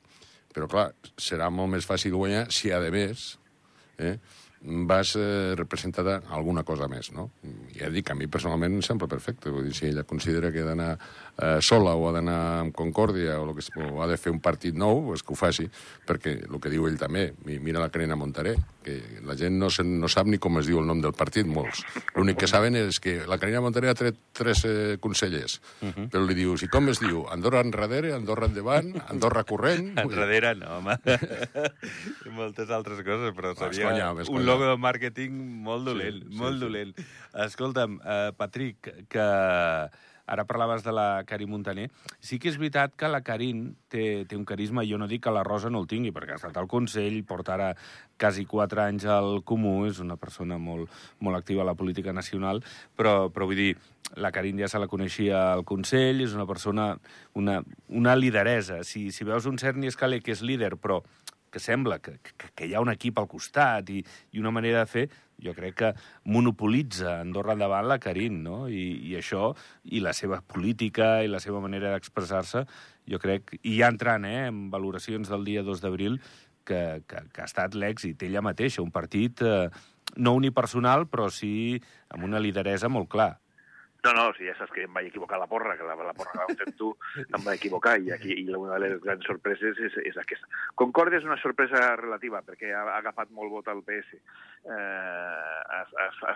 Però, 0.56 0.70
clar, 0.72 0.88
serà 1.20 1.52
molt 1.52 1.74
més 1.76 1.86
fàcil 1.86 2.16
guanyar 2.16 2.48
si, 2.54 2.72
a 2.72 2.80
més, 2.80 3.28
eh, 4.00 4.16
vas 4.66 5.16
eh, 5.16 5.54
representar 5.56 6.22
alguna 6.30 6.64
cosa 6.64 6.88
més, 6.90 7.12
no? 7.14 7.30
Ja 7.78 7.90
dic, 7.94 8.10
a 8.10 8.16
mi 8.18 8.28
personalment 8.32 8.74
em 8.78 8.84
sembla 8.86 9.08
perfecte. 9.08 9.52
Vull 9.54 9.70
dir, 9.70 9.76
si 9.78 9.88
ella 9.90 10.06
considera 10.08 10.52
que 10.52 10.64
ha 10.64 10.70
d'anar 10.70 10.92
eh, 10.96 11.60
sola 11.62 11.96
o 11.96 12.08
ha 12.10 12.14
d'anar 12.16 12.40
amb 12.62 12.76
concòrdia 12.76 13.40
o, 13.42 13.46
lo 13.50 13.56
que, 13.56 13.66
o 13.82 14.02
ha 14.02 14.08
de 14.10 14.18
fer 14.18 14.34
un 14.34 14.42
partit 14.44 14.76
nou, 14.76 15.04
pues 15.10 15.24
que 15.24 15.34
ho 15.34 15.40
faci, 15.40 15.68
perquè 16.08 16.38
el 16.48 16.60
que 16.62 16.72
diu 16.74 16.88
ell 16.90 16.98
també, 17.00 17.28
mira 17.46 17.84
la 17.84 17.92
Carina 17.94 18.18
Montaré, 18.18 18.56
que 18.86 18.98
la 19.26 19.36
gent 19.38 19.58
no, 19.60 19.70
se, 19.74 19.84
no 19.86 20.10
sap 20.12 20.30
ni 20.30 20.40
com 20.42 20.60
es 20.62 20.70
diu 20.70 20.80
el 20.82 20.90
nom 20.90 21.02
del 21.02 21.14
partit, 21.18 21.48
molts. 21.48 21.84
L'únic 22.16 22.42
que 22.44 22.50
saben 22.50 22.78
és 22.80 23.00
que 23.02 23.18
la 23.30 23.40
Carina 23.42 23.62
Montaré 23.66 23.90
ha 23.92 23.98
tret 23.98 24.18
tres 24.36 24.66
eh, 24.66 24.98
consellers, 25.02 25.60
uh 25.82 25.90
-huh. 25.90 26.10
però 26.10 26.26
li 26.26 26.36
dius, 26.38 26.64
i 26.64 26.68
com 26.68 26.90
es 26.90 27.00
diu? 27.00 27.26
Andorra 27.30 27.62
enrere, 27.62 28.14
Andorra 28.14 28.48
endavant, 28.48 28.94
Andorra 29.10 29.44
corrent... 29.44 29.98
enrere 30.06 30.56
no, 30.56 30.78
home. 30.78 30.98
Moltes 32.40 32.70
altres 32.70 33.02
coses, 33.04 33.34
però 33.36 33.56
seria 33.56 33.90
conya, 33.90 34.12
un 34.30 34.46
logo 34.56 34.72
de 34.72 34.82
màrqueting 34.82 35.38
molt 35.68 35.88
dolent, 35.92 36.24
sí, 36.24 36.40
molt 36.40 36.58
sí, 36.58 36.64
dolent. 36.66 36.98
Sí. 36.98 37.08
Escolta'm, 37.46 38.00
uh, 38.02 38.32
Patrick, 38.40 38.92
que 39.12 39.30
ara 40.26 40.46
parlaves 40.46 40.84
de 40.84 40.92
la 40.92 41.24
Karin 41.24 41.50
Montaner. 41.50 41.90
Sí 42.20 42.40
que 42.40 42.50
és 42.50 42.58
veritat 42.58 42.96
que 42.98 43.10
la 43.12 43.22
Karin 43.26 43.68
té, 43.92 44.26
té 44.26 44.38
un 44.38 44.46
carisma, 44.46 44.86
jo 44.88 44.98
no 44.98 45.08
dic 45.08 45.24
que 45.26 45.34
la 45.34 45.44
Rosa 45.46 45.70
no 45.70 45.84
el 45.84 45.90
tingui, 45.90 46.14
perquè 46.16 46.34
ha 46.34 46.40
estat 46.40 46.58
al 46.58 46.70
Consell, 46.72 47.22
porta 47.28 47.54
ara 47.56 47.74
quasi 48.20 48.46
quatre 48.50 48.82
anys 48.86 49.06
al 49.06 49.44
Comú, 49.46 49.86
és 49.90 50.00
una 50.02 50.18
persona 50.18 50.58
molt, 50.58 50.90
molt 51.20 51.38
activa 51.38 51.62
a 51.62 51.70
la 51.70 51.78
política 51.78 52.14
nacional, 52.14 52.64
però, 52.98 53.30
però 53.30 53.50
vull 53.50 53.62
dir, 53.62 53.76
la 54.22 54.32
Karin 54.32 54.60
ja 54.62 54.70
se 54.72 54.82
la 54.82 54.90
coneixia 54.90 55.52
al 55.54 55.66
Consell, 55.66 56.24
és 56.26 56.34
una 56.38 56.48
persona, 56.50 56.94
una, 57.34 57.60
una 57.90 58.16
lideresa. 58.16 58.82
Si, 58.84 59.12
si 59.12 59.28
veus 59.28 59.46
un 59.50 59.60
Cerny 59.62 59.90
Escalé 59.90 60.22
que 60.26 60.34
és 60.34 60.42
líder, 60.46 60.76
però 60.82 61.04
que 61.56 61.62
sembla 61.64 62.02
que, 62.04 62.18
que, 62.20 62.50
que 62.52 62.66
hi 62.68 62.74
ha 62.76 62.82
un 62.84 62.92
equip 62.92 63.16
al 63.22 63.30
costat 63.32 63.88
i, 63.94 64.02
i 64.36 64.42
una 64.42 64.52
manera 64.52 64.82
de 64.84 64.90
fer, 64.92 65.04
jo 65.40 65.54
crec 65.56 65.78
que 65.80 65.92
monopolitza 66.28 67.22
Andorra 67.22 67.56
endavant 67.56 67.88
la 67.88 67.96
Karin, 68.04 68.42
no? 68.44 68.66
I, 68.68 68.84
I 69.08 69.16
això, 69.22 69.54
i 69.88 70.02
la 70.04 70.12
seva 70.12 70.42
política 70.44 71.22
i 71.24 71.32
la 71.32 71.40
seva 71.40 71.62
manera 71.64 71.94
d'expressar-se, 71.94 72.66
jo 73.08 73.22
crec, 73.24 73.56
i 73.64 73.78
ja 73.78 73.88
entrant 73.88 74.28
eh, 74.28 74.50
en 74.50 74.66
valoracions 74.74 75.32
del 75.32 75.48
dia 75.48 75.64
2 75.64 75.84
d'abril, 75.86 76.20
que, 76.68 76.82
que, 77.08 77.24
que 77.32 77.44
ha 77.46 77.48
estat 77.48 77.80
l'èxit 77.80 78.28
ella 78.28 78.44
mateixa, 78.44 78.84
un 78.84 78.92
partit 78.92 79.46
eh, 79.46 79.70
no 80.20 80.36
unipersonal, 80.36 81.08
però 81.08 81.30
sí 81.32 81.80
amb 82.12 82.28
una 82.28 82.44
lideresa 82.44 82.92
molt 82.92 83.08
clar. 83.16 83.36
No, 84.06 84.14
no, 84.14 84.26
si 84.38 84.46
ja 84.46 84.54
saps 84.54 84.70
que 84.70 84.84
em 84.86 84.94
vaig 84.94 85.08
equivocar 85.10 85.40
la 85.42 85.48
porra, 85.50 85.74
que 85.80 85.86
la, 85.88 85.96
la 85.98 86.14
porra 86.14 86.46
que 86.46 86.58
vam 86.60 86.74
tu, 86.78 86.92
em 87.26 87.42
vaig 87.42 87.58
equivocar, 87.58 87.96
i 87.98 88.12
aquí 88.14 88.36
i 88.38 88.44
una 88.54 88.76
de 88.76 88.82
les 88.84 89.00
grans 89.02 89.26
sorpreses 89.26 89.80
és, 89.82 89.96
és 90.12 90.20
aquesta. 90.22 90.46
Concòrdia 90.78 91.18
és 91.18 91.26
una 91.26 91.40
sorpresa 91.42 91.96
relativa, 91.98 92.44
perquè 92.46 92.70
ha, 92.70 92.84
ha 92.92 93.00
agafat 93.00 93.34
molt 93.34 93.50
vot 93.56 93.72
al 93.72 93.82
PS. 93.88 94.20
Eh, 94.66 95.80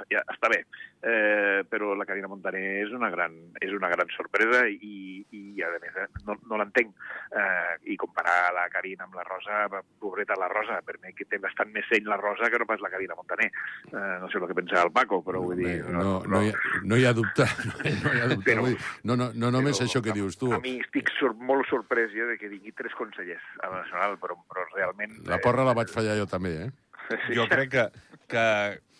ja, 0.10 0.24
està 0.34 0.50
bé, 0.50 0.64
eh, 1.06 1.62
però 1.70 1.94
la 1.98 2.08
Carina 2.10 2.32
Montaner 2.32 2.64
és 2.88 2.96
una 2.96 3.12
gran, 3.14 3.38
és 3.62 3.76
una 3.76 3.92
gran 3.94 4.10
sorpresa 4.16 4.66
i, 4.70 5.22
i 5.30 5.62
a 5.62 5.70
més, 5.78 5.94
eh, 5.94 6.08
no, 6.26 6.40
no 6.50 6.60
l'entenc. 6.62 6.98
Eh, 7.30 7.94
I 7.94 8.00
comparar 8.02 8.50
la 8.58 8.66
Carina 8.74 9.06
amb 9.06 9.14
la 9.20 9.28
Rosa, 9.30 9.62
pobreta 10.02 10.40
la 10.42 10.50
Rosa, 10.50 10.82
per 10.86 10.98
mi 11.04 11.14
que 11.14 11.30
té 11.30 11.38
bastant 11.38 11.70
més 11.76 11.86
seny 11.94 12.10
la 12.10 12.18
Rosa 12.18 12.50
que 12.50 12.58
no 12.58 12.66
pas 12.70 12.82
la 12.82 12.90
Carina 12.90 13.18
Montaner. 13.18 13.52
Eh, 13.94 14.18
no 14.24 14.30
sé 14.34 14.42
el 14.42 14.50
que 14.50 14.58
pensa 14.58 14.82
el 14.82 14.94
Paco, 14.96 15.22
però 15.22 15.46
vull 15.46 15.62
dir... 15.62 15.80
No, 15.86 16.02
no, 16.02 16.18
no, 16.26 16.42
hi, 16.42 16.50
ha, 16.50 16.84
no 16.90 16.98
hi 16.98 17.06
ha 17.06 17.14
dubte 17.14 17.46
no 17.66 18.14
hi 18.14 18.22
ha 18.24 18.28
dubte. 18.32 18.56
Però, 18.56 18.66
no, 19.04 19.18
no, 19.20 19.30
no 19.34 19.52
només 19.56 19.78
però, 19.78 19.88
això 19.88 20.02
que 20.06 20.16
dius 20.16 20.38
tu. 20.40 20.52
A 20.56 20.60
mi 20.64 20.78
estic 20.84 21.12
sur 21.18 21.34
molt 21.36 21.68
sorprès 21.72 22.14
jo 22.16 22.28
de 22.30 22.38
que 22.42 22.52
vingui 22.52 22.74
tres 22.78 22.96
consellers 22.98 23.46
a 23.62 23.72
la 23.72 23.82
Nacional, 23.84 24.20
però, 24.22 24.38
però 24.50 24.68
realment... 24.74 25.18
La 25.30 25.42
porra 25.44 25.66
la 25.68 25.76
vaig 25.78 25.92
fallar 25.94 26.18
jo 26.20 26.30
també, 26.30 26.56
eh? 26.68 26.70
Sí. 27.10 27.34
Jo 27.40 27.48
crec 27.50 27.72
que, 27.74 27.86
que, 28.30 28.46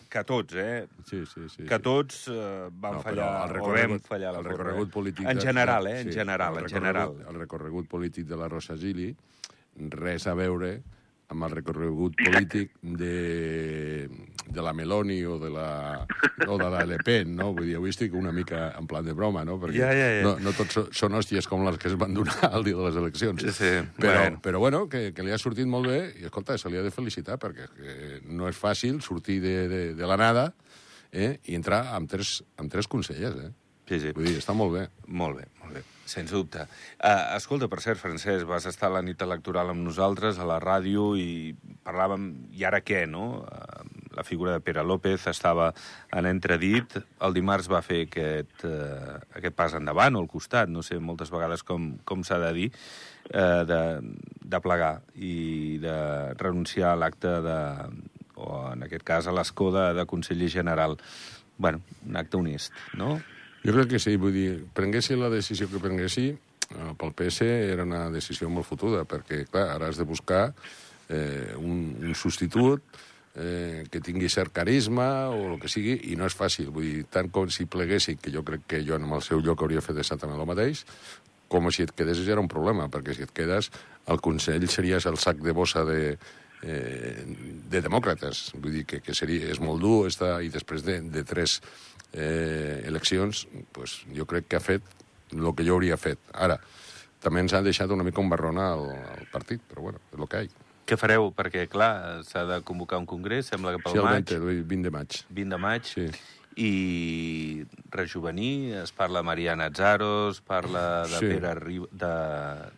que 0.10 0.24
tots, 0.26 0.56
eh? 0.58 0.88
Sí, 1.06 1.24
sí, 1.30 1.48
sí. 1.54 1.66
Que 1.70 1.78
tots 1.84 2.24
eh, 2.34 2.70
van 2.72 2.98
no, 2.98 3.04
fallar, 3.06 3.28
el 3.46 3.60
o 3.62 3.74
vam 3.74 3.98
fallar 4.06 4.34
la 4.34 4.42
el 4.42 4.48
recorregut 4.50 4.90
eh? 4.90 4.94
polític... 4.96 5.28
En 5.30 5.42
general, 5.42 5.88
eh? 5.88 6.00
En 6.02 6.12
sí, 6.12 6.18
general, 6.18 6.58
en 6.64 6.72
general. 6.72 7.20
El 7.30 7.38
recorregut 7.38 7.90
polític 7.92 8.26
de 8.30 8.40
la 8.40 8.50
Rosa 8.50 8.78
Gili, 8.80 9.12
res 9.94 10.26
a 10.28 10.34
veure 10.36 10.80
amb 11.30 11.46
el 11.46 11.54
recorregut 11.54 12.18
polític 12.18 12.74
de, 12.82 14.10
de 14.50 14.64
la 14.66 14.74
Meloni 14.74 15.20
o 15.26 15.38
de 15.40 15.50
la, 15.54 16.06
o 16.48 16.58
de 16.58 16.70
la 16.70 16.84
Le 16.90 16.98
Pen, 17.06 17.36
no? 17.38 17.52
Vull 17.54 17.70
dir, 17.70 17.78
avui 17.78 17.94
estic 17.94 18.16
una 18.18 18.34
mica 18.36 18.70
en 18.78 18.88
plan 18.90 19.06
de 19.06 19.14
broma, 19.18 19.46
no? 19.48 19.60
Perquè 19.62 19.78
ja, 19.78 19.92
ja, 19.96 20.10
ja. 20.18 20.24
No, 20.26 20.36
no 20.42 20.54
tots 20.58 20.82
són 20.98 21.18
hòsties 21.18 21.48
com 21.50 21.64
les 21.68 21.78
que 21.82 21.92
es 21.92 21.98
van 22.00 22.18
donar 22.18 22.52
el 22.52 22.66
dia 22.68 22.78
de 22.80 22.88
les 22.88 23.00
eleccions. 23.04 23.46
Sí, 23.46 23.54
sí. 23.56 23.72
Però, 24.00 24.16
bueno. 24.18 24.42
però 24.46 24.64
bueno, 24.66 24.84
que, 24.90 25.10
que 25.14 25.26
li 25.26 25.36
ha 25.36 25.40
sortit 25.42 25.70
molt 25.70 25.90
bé, 25.92 26.02
i 26.20 26.28
escolta, 26.30 26.58
se 26.58 26.72
li 26.72 26.82
ha 26.82 26.86
de 26.86 26.94
felicitar, 26.94 27.40
perquè 27.42 27.70
no 28.30 28.50
és 28.50 28.58
fàcil 28.58 29.04
sortir 29.06 29.40
de, 29.46 29.56
de, 29.72 29.82
de 29.98 30.10
la 30.10 30.20
nada 30.20 30.50
eh, 31.12 31.38
i 31.46 31.58
entrar 31.58 31.86
amb 31.96 32.10
tres, 32.10 32.40
amb 32.60 32.72
tres 32.72 32.90
consellers, 32.90 33.50
eh? 33.50 33.56
Sí, 33.90 33.98
sí. 33.98 34.12
Vull 34.14 34.28
dir, 34.28 34.38
està 34.38 34.54
molt 34.54 34.76
bé. 34.76 34.84
Molt 35.18 35.40
bé, 35.40 35.48
molt 35.64 35.80
bé, 35.80 35.82
sens 36.10 36.30
dubte. 36.30 36.68
Uh, 37.00 37.24
escolta, 37.40 37.66
per 37.72 37.80
cert, 37.82 37.98
Francesc, 37.98 38.46
vas 38.50 38.68
estar 38.70 38.92
a 38.92 39.00
la 39.00 39.02
nit 39.06 39.22
electoral 39.26 39.72
amb 39.74 39.82
nosaltres, 39.82 40.38
a 40.38 40.46
la 40.46 40.60
ràdio, 40.62 41.16
i 41.18 41.56
parlàvem, 41.86 42.30
i 42.54 42.68
ara 42.70 42.84
què, 42.86 43.08
no? 43.10 43.42
Uh, 43.42 43.89
la 44.20 44.24
figura 44.28 44.52
de 44.52 44.60
Pere 44.60 44.84
López 44.84 45.28
estava 45.32 45.72
en 46.12 46.28
entredit. 46.28 46.98
El 47.24 47.36
dimarts 47.38 47.70
va 47.72 47.80
fer 47.86 48.04
aquest, 48.10 48.66
uh, 48.68 49.16
aquest 49.40 49.56
pas 49.56 49.76
endavant 49.80 50.18
o 50.20 50.24
al 50.26 50.28
costat, 50.28 50.68
no 50.68 50.84
sé 50.84 51.00
moltes 51.00 51.32
vegades 51.32 51.64
com, 51.64 51.94
com 52.04 52.26
s'ha 52.28 52.40
de 52.44 52.52
dir, 52.58 52.68
uh, 53.32 53.64
de, 53.70 53.82
de 54.44 54.60
plegar 54.66 54.98
i 55.16 55.80
de 55.80 55.98
renunciar 56.42 56.92
a 56.94 57.00
l'acte 57.00 57.32
de 57.48 57.60
o 58.40 58.50
en 58.74 58.84
aquest 58.86 59.04
cas 59.08 59.28
a 59.28 59.36
l'escó 59.36 59.68
de, 59.76 59.90
de 59.96 60.06
conseller 60.08 60.52
general. 60.52 61.00
bueno, 61.60 61.82
un 62.08 62.16
acte 62.16 62.38
honest, 62.38 62.72
no? 62.96 63.18
Jo 63.66 63.74
crec 63.76 63.90
que 63.92 64.00
sí, 64.00 64.14
vull 64.16 64.32
dir, 64.32 64.52
prenguessi 64.72 65.18
la 65.20 65.28
decisió 65.28 65.68
que 65.68 65.82
prenguessi, 65.84 66.30
eh, 66.32 66.92
pel 66.96 67.12
PS 67.12 67.50
era 67.74 67.84
una 67.84 68.06
decisió 68.14 68.48
molt 68.48 68.64
fotuda, 68.70 69.02
perquè, 69.04 69.42
clar, 69.52 69.66
ara 69.74 69.90
has 69.92 70.00
de 70.00 70.08
buscar 70.08 70.54
eh, 71.10 71.52
un, 71.60 71.98
un 72.00 72.16
substitut 72.16 72.80
eh, 73.36 73.86
que 73.92 74.02
tingui 74.02 74.30
cert 74.30 74.54
carisma 74.56 75.30
o 75.30 75.54
el 75.54 75.60
que 75.62 75.72
sigui, 75.72 75.96
i 76.12 76.18
no 76.20 76.28
és 76.30 76.36
fàcil. 76.38 76.72
Vull 76.74 76.88
dir, 76.88 77.06
tant 77.12 77.30
com 77.34 77.50
si 77.54 77.68
pleguessi, 77.70 78.18
que 78.22 78.34
jo 78.34 78.44
crec 78.48 78.68
que 78.68 78.84
jo 78.86 78.98
en 79.00 79.08
el 79.10 79.26
seu 79.26 79.42
lloc 79.44 79.64
hauria 79.64 79.84
fet 79.86 80.00
exactament 80.02 80.40
el 80.40 80.50
mateix, 80.50 80.86
com 81.50 81.70
si 81.74 81.84
et 81.84 81.94
quedessis 81.98 82.30
era 82.30 82.42
un 82.42 82.50
problema, 82.52 82.90
perquè 82.94 83.16
si 83.18 83.26
et 83.26 83.34
quedes, 83.34 83.72
el 84.10 84.22
Consell 84.22 84.68
series 84.70 85.06
el 85.10 85.18
sac 85.22 85.42
de 85.42 85.54
bossa 85.54 85.84
de, 85.86 86.18
eh, 86.62 87.26
de 87.70 87.82
demòcrates. 87.82 88.52
Vull 88.58 88.80
dir 88.80 88.86
que, 88.86 89.02
que 89.06 89.18
seria, 89.18 89.50
és 89.50 89.62
molt 89.62 89.82
dur 89.82 90.08
estar, 90.10 90.38
i 90.46 90.54
després 90.54 90.86
de, 90.86 91.00
de 91.02 91.26
tres 91.26 91.60
eh, 92.14 92.82
eleccions, 92.86 93.48
pues, 93.74 94.04
jo 94.16 94.30
crec 94.30 94.50
que 94.50 94.62
ha 94.62 94.64
fet 94.64 94.96
el 95.34 95.52
que 95.56 95.66
jo 95.66 95.78
hauria 95.78 95.98
fet. 95.98 96.22
Ara, 96.34 96.58
també 97.22 97.44
ens 97.44 97.54
ha 97.54 97.66
deixat 97.66 97.92
una 97.92 98.06
mica 98.08 98.22
un 98.22 98.32
barrona 98.32 98.72
al, 98.74 98.90
al 99.20 99.30
partit, 99.34 99.62
però 99.70 99.90
bueno, 99.90 100.02
és 100.14 100.20
el 100.20 100.30
que 100.30 100.46
hi 100.46 100.52
ha. 100.54 100.69
Què 100.90 100.98
fareu? 100.98 101.30
Perquè, 101.38 101.68
clar, 101.70 102.24
s'ha 102.26 102.48
de 102.50 102.60
convocar 102.66 102.98
un 102.98 103.06
congrés, 103.10 103.52
sembla 103.52 103.76
que 103.76 103.84
pel 103.86 103.94
sí, 103.94 104.02
el 104.02 104.08
maig. 104.10 104.34
20, 104.34 104.68
20 104.74 104.90
de 104.90 104.94
maig. 104.96 105.18
20 105.30 105.54
de 105.56 105.60
maig. 105.62 105.90
Sí. 105.94 106.08
I 106.60 107.64
rejuvenir, 107.94 108.74
es 108.82 108.92
parla 108.92 109.22
Mariana 109.24 109.70
Atzaros, 109.70 110.42
parla 110.42 111.06
de 111.08 111.20
Sí. 111.20 111.28
Pere, 111.30 111.54
Ri... 111.62 111.82
de, 111.92 112.14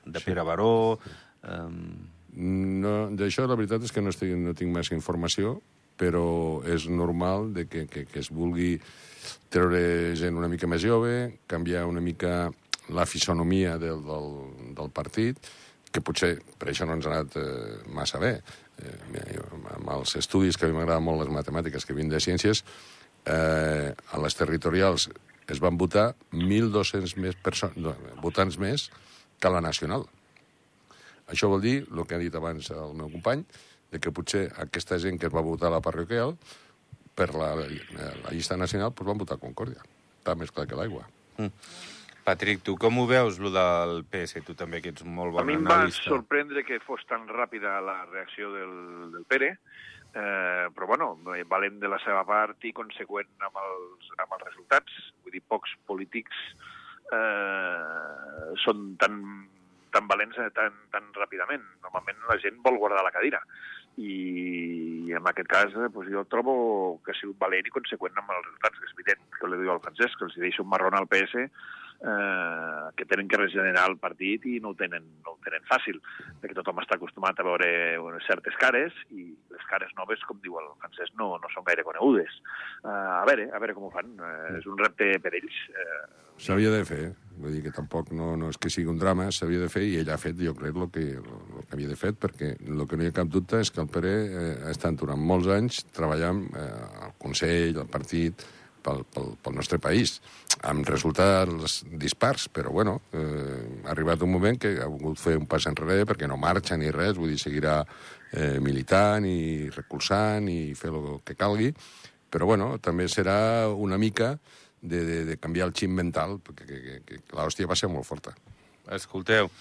de 0.05 0.25
Pere 0.27 0.43
Baró... 0.43 0.99
Um, 1.43 2.09
No, 2.31 3.09
D'això 3.11 3.43
la 3.43 3.57
veritat 3.59 3.83
és 3.83 3.91
que 3.91 3.99
no, 3.99 4.11
estic, 4.13 4.29
no 4.39 4.53
tinc 4.55 4.71
més 4.71 4.87
informació, 4.95 5.57
però 5.99 6.61
és 6.63 6.85
normal 6.87 7.49
de 7.51 7.65
que, 7.67 7.85
que, 7.91 8.05
que 8.07 8.21
es 8.23 8.29
vulgui 8.31 8.77
treure 9.51 10.15
gent 10.15 10.39
una 10.39 10.47
mica 10.47 10.69
més 10.69 10.79
jove, 10.79 11.33
canviar 11.51 11.83
una 11.89 11.99
mica 11.99 12.49
la 12.91 13.05
fisonomia 13.05 13.75
del, 13.81 13.99
del, 14.07 14.29
del 14.77 14.93
partit, 14.95 15.43
que 15.91 16.03
potser 16.03 16.35
per 16.59 16.71
això 16.71 16.87
no 16.87 16.95
ens 16.97 17.07
ha 17.07 17.11
anat 17.13 17.35
eh, 17.39 17.81
massa 17.93 18.19
bé. 18.21 18.37
Eh, 18.81 19.25
jo, 19.35 19.43
amb 19.75 19.91
els 19.97 20.15
estudis, 20.19 20.57
que 20.57 20.67
a 20.67 20.71
mi 20.71 20.77
m'agraden 20.77 21.03
molt 21.05 21.23
les 21.23 21.33
matemàtiques, 21.33 21.85
que 21.85 21.97
vinc 21.97 22.11
de 22.13 22.21
ciències, 22.23 22.63
eh, 23.25 23.91
a 23.91 24.23
les 24.23 24.37
territorials 24.39 25.09
es 25.51 25.59
van 25.59 25.77
votar 25.77 26.13
1.200 26.31 27.17
més 27.19 27.35
no, 27.75 27.95
votants 28.23 28.57
més 28.61 28.87
que 29.41 29.51
la 29.51 29.61
nacional. 29.61 30.07
Això 31.31 31.49
vol 31.51 31.61
dir, 31.63 31.77
el 31.91 32.05
que 32.07 32.15
ha 32.15 32.21
dit 32.21 32.35
abans 32.35 32.71
el 32.71 32.95
meu 32.97 33.11
company, 33.11 33.43
de 33.91 33.99
que 33.99 34.13
potser 34.15 34.45
aquesta 34.63 34.99
gent 35.03 35.19
que 35.19 35.27
es 35.27 35.35
va 35.35 35.43
votar 35.43 35.67
a 35.67 35.75
la 35.75 35.83
parroquial, 35.83 36.37
per 37.15 37.33
la, 37.35 37.53
la 37.59 38.31
llista 38.31 38.55
nacional, 38.57 38.93
doncs 38.95 39.09
van 39.09 39.19
votar 39.19 39.39
Concòrdia. 39.41 39.83
Està 40.21 40.37
més 40.39 40.53
clar 40.53 40.67
que 40.69 40.79
l'aigua. 40.79 41.03
Patrick, 42.23 42.61
tu 42.63 42.75
com 42.77 42.99
ho 43.01 43.07
veus, 43.09 43.39
lo 43.41 43.49
del 43.53 44.03
PS? 44.09 44.43
Tu 44.45 44.53
també, 44.57 44.81
que 44.81 44.91
ets 44.93 45.03
molt 45.05 45.33
A 45.33 45.39
bon 45.41 45.47
mi 45.49 45.55
em 45.57 45.65
va 45.65 45.79
analista. 45.81 46.09
sorprendre 46.09 46.63
que 46.63 46.79
fos 46.85 47.01
tan 47.09 47.27
ràpida 47.27 47.79
la 47.81 48.05
reacció 48.11 48.51
del, 48.53 48.75
del 49.13 49.25
Pere, 49.25 49.55
eh, 50.13 50.67
però 50.75 50.87
bueno, 50.87 51.15
valent 51.49 51.79
de 51.81 51.89
la 51.89 51.99
seva 52.05 52.23
part 52.27 52.63
i 52.67 52.73
conseqüent 52.77 53.31
amb 53.47 53.57
els, 53.63 54.11
amb 54.19 54.37
els 54.37 54.45
resultats. 54.49 54.99
Vull 55.23 55.33
dir, 55.37 55.41
pocs 55.49 55.73
polítics 55.89 56.37
eh, 57.11 58.55
són 58.63 58.95
tan, 59.01 59.19
tan 59.91 60.07
valents 60.11 60.37
eh, 60.37 60.49
tan, 60.55 60.77
tan 60.93 61.09
ràpidament. 61.17 61.63
Normalment 61.83 62.21
la 62.29 62.39
gent 62.43 62.61
vol 62.63 62.77
guardar 62.81 63.03
la 63.05 63.13
cadira. 63.15 63.41
I 63.99 65.11
en 65.17 65.25
aquest 65.27 65.49
cas 65.51 65.73
eh, 65.75 65.89
doncs 65.91 66.11
jo 66.13 66.23
trobo 66.31 66.53
que 67.03 67.11
ha 67.11 67.19
sigut 67.19 67.39
valent 67.41 67.67
i 67.67 67.73
conseqüent 67.75 68.15
amb 68.21 68.31
els 68.37 68.45
resultats. 68.45 68.83
És 68.85 68.95
evident 68.95 69.25
que 69.39 69.49
li 69.51 69.61
diu 69.63 69.73
al 69.73 69.83
Francesc, 69.83 70.17
que 70.19 70.29
els 70.29 70.37
deixa 70.39 70.63
un 70.63 70.69
marrón 70.71 70.95
al 70.95 71.09
PS, 71.11 71.49
eh, 72.01 72.89
que 72.97 73.05
tenen 73.05 73.27
que 73.27 73.37
regenerar 73.37 73.87
el 73.89 73.97
partit 74.01 74.45
i 74.49 74.59
no 74.63 74.73
ho 74.73 74.77
tenen, 74.77 75.05
no 75.25 75.35
ho 75.35 75.39
tenen 75.45 75.65
fàcil, 75.69 76.01
perquè 76.41 76.57
tothom 76.57 76.81
està 76.81 76.97
acostumat 76.97 77.39
a 77.39 77.47
veure 77.47 77.69
certes 78.27 78.57
cares 78.61 78.95
i 79.09 79.29
les 79.53 79.67
cares 79.69 79.93
noves, 79.97 80.23
com 80.27 80.41
diu 80.43 80.57
el 80.61 80.71
francès, 80.81 81.13
no, 81.19 81.33
no 81.41 81.53
són 81.53 81.65
gaire 81.67 81.85
conegudes. 81.87 82.41
Eh, 82.83 82.89
a 82.89 83.23
veure, 83.29 83.49
a 83.51 83.61
veure 83.61 83.77
com 83.77 83.87
ho 83.87 83.93
fan. 83.93 84.15
Eh, 84.17 84.57
és 84.59 84.67
un 84.69 84.79
repte 84.81 85.13
per 85.21 85.33
ells. 85.37 85.61
Eh, 85.71 86.01
S'havia 86.41 86.71
de 86.73 86.85
fer, 86.87 87.03
vull 87.37 87.53
dir 87.53 87.61
que 87.67 87.73
tampoc 87.75 88.09
no, 88.17 88.31
no 88.39 88.47
és 88.49 88.57
que 88.57 88.71
sigui 88.73 88.89
un 88.89 88.97
drama, 88.97 89.27
s'havia 89.35 89.59
de 89.61 89.67
fer 89.69 89.83
i 89.85 89.99
ell 89.99 90.09
ha 90.09 90.17
fet, 90.17 90.39
jo 90.41 90.55
crec, 90.57 90.73
el 90.73 90.89
que, 90.95 91.03
el 91.19 91.67
que 91.67 91.75
havia 91.75 91.91
de 91.91 91.97
fer, 91.99 92.15
perquè 92.17 92.55
el 92.65 92.81
que 92.89 92.97
no 92.97 93.05
hi 93.05 93.11
ha 93.11 93.17
cap 93.19 93.29
dubte 93.29 93.59
és 93.61 93.69
que 93.69 93.83
el 93.83 93.91
Pere 93.93 94.13
eh, 94.25 94.55
ha 94.65 94.71
estat 94.73 94.97
durant 94.97 95.21
molts 95.21 95.51
anys 95.53 95.83
treballant 95.93 96.41
eh, 96.57 96.65
al 97.05 97.13
Consell, 97.21 97.77
al 97.83 97.91
partit, 97.93 98.41
pel, 98.83 99.03
pel, 99.13 99.33
pel 99.41 99.55
nostre 99.57 99.79
país, 99.81 100.17
amb 100.67 100.87
resultats 100.87 101.81
dispars, 102.01 102.47
però 102.53 102.73
bueno, 102.73 102.99
eh, 103.13 103.83
ha 103.85 103.91
arribat 103.93 104.23
un 104.25 104.31
moment 104.33 104.59
que 104.61 104.75
ha 104.81 104.89
volgut 104.89 105.19
fer 105.21 105.37
un 105.39 105.47
pas 105.49 105.65
enrere 105.69 106.07
perquè 106.09 106.29
no 106.29 106.39
marxa 106.41 106.77
ni 106.77 106.91
res, 106.91 107.17
vull 107.17 107.33
dir, 107.33 107.39
seguirà 107.41 107.81
eh, 108.31 108.59
militant 108.59 109.25
i 109.27 109.69
recolzant 109.73 110.49
i 110.51 110.73
fer 110.77 110.93
el 110.93 111.19
que 111.25 111.37
calgui, 111.39 111.71
però 112.31 112.47
bueno, 112.47 112.73
també 112.79 113.07
serà 113.11 113.67
una 113.69 113.99
mica 113.99 114.37
de, 114.81 115.03
de, 115.05 115.19
de 115.25 115.37
canviar 115.37 115.69
el 115.69 115.75
xip 115.77 115.91
mental, 115.93 116.39
perquè 116.41 116.65
que, 116.65 116.81
que, 116.81 116.97
que, 117.05 117.21
que 117.27 117.37
l'hòstia 117.37 117.69
va 117.69 117.77
ser 117.77 117.91
molt 117.91 118.07
forta. 118.07 118.33
Escolteu, 118.91 119.51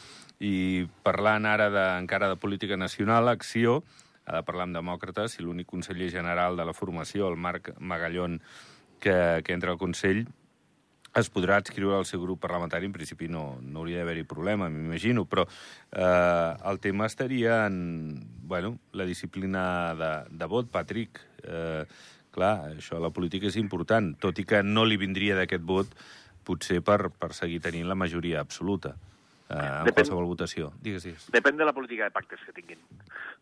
i 0.40 0.86
parlant 1.04 1.44
ara 1.46 1.68
de, 1.70 1.86
encara 2.00 2.30
de 2.30 2.38
política 2.40 2.78
nacional, 2.80 3.28
Acció, 3.28 3.82
ha 4.24 4.38
de 4.38 4.46
parlar 4.46 4.68
amb 4.68 4.78
demòcrates, 4.78 5.36
i 5.36 5.44
l'únic 5.44 5.68
conseller 5.68 6.08
general 6.12 6.56
de 6.56 6.64
la 6.64 6.76
formació, 6.76 7.28
el 7.28 7.36
Marc 7.36 7.74
Magallón, 7.78 8.38
que, 9.00 9.16
que 9.44 9.56
entra 9.56 9.72
al 9.72 9.80
Consell, 9.80 10.26
es 11.16 11.30
podrà 11.34 11.56
adscriure 11.58 11.96
al 11.96 12.06
seu 12.06 12.22
grup 12.22 12.38
parlamentari, 12.44 12.86
en 12.86 12.94
principi 12.94 13.26
no, 13.26 13.58
no 13.62 13.82
hauria 13.82 13.98
d'haver-hi 13.98 14.22
problema, 14.30 14.68
m'imagino, 14.70 15.24
però 15.26 15.46
eh, 15.48 16.52
el 16.70 16.78
tema 16.78 17.08
estaria 17.10 17.64
en 17.66 18.22
bueno, 18.46 18.76
la 18.92 19.08
disciplina 19.08 19.64
de, 19.98 20.12
de 20.30 20.50
vot, 20.50 20.70
Patrick. 20.70 21.18
Eh, 21.42 21.84
clar, 22.30 22.54
això 22.76 23.00
la 23.02 23.10
política 23.10 23.50
és 23.50 23.58
important, 23.58 24.12
tot 24.22 24.38
i 24.38 24.46
que 24.46 24.62
no 24.62 24.86
li 24.86 25.00
vindria 25.00 25.34
d'aquest 25.34 25.66
vot, 25.66 25.98
potser 26.46 26.78
per, 26.86 27.10
per 27.10 27.34
seguir 27.34 27.58
tenint 27.64 27.90
la 27.90 27.98
majoria 27.98 28.38
absoluta 28.44 28.94
eh, 29.50 29.58
en 29.58 29.86
Depèn- 29.88 29.94
qualsevol 30.06 30.28
votació. 30.30 30.70
Digues, 30.80 31.02
digues. 31.04 31.26
Depèn 31.34 31.56
de 31.58 31.64
la 31.66 31.72
política 31.74 32.04
de 32.06 32.14
pactes 32.14 32.40
que 32.46 32.52
tinguin. 32.56 32.78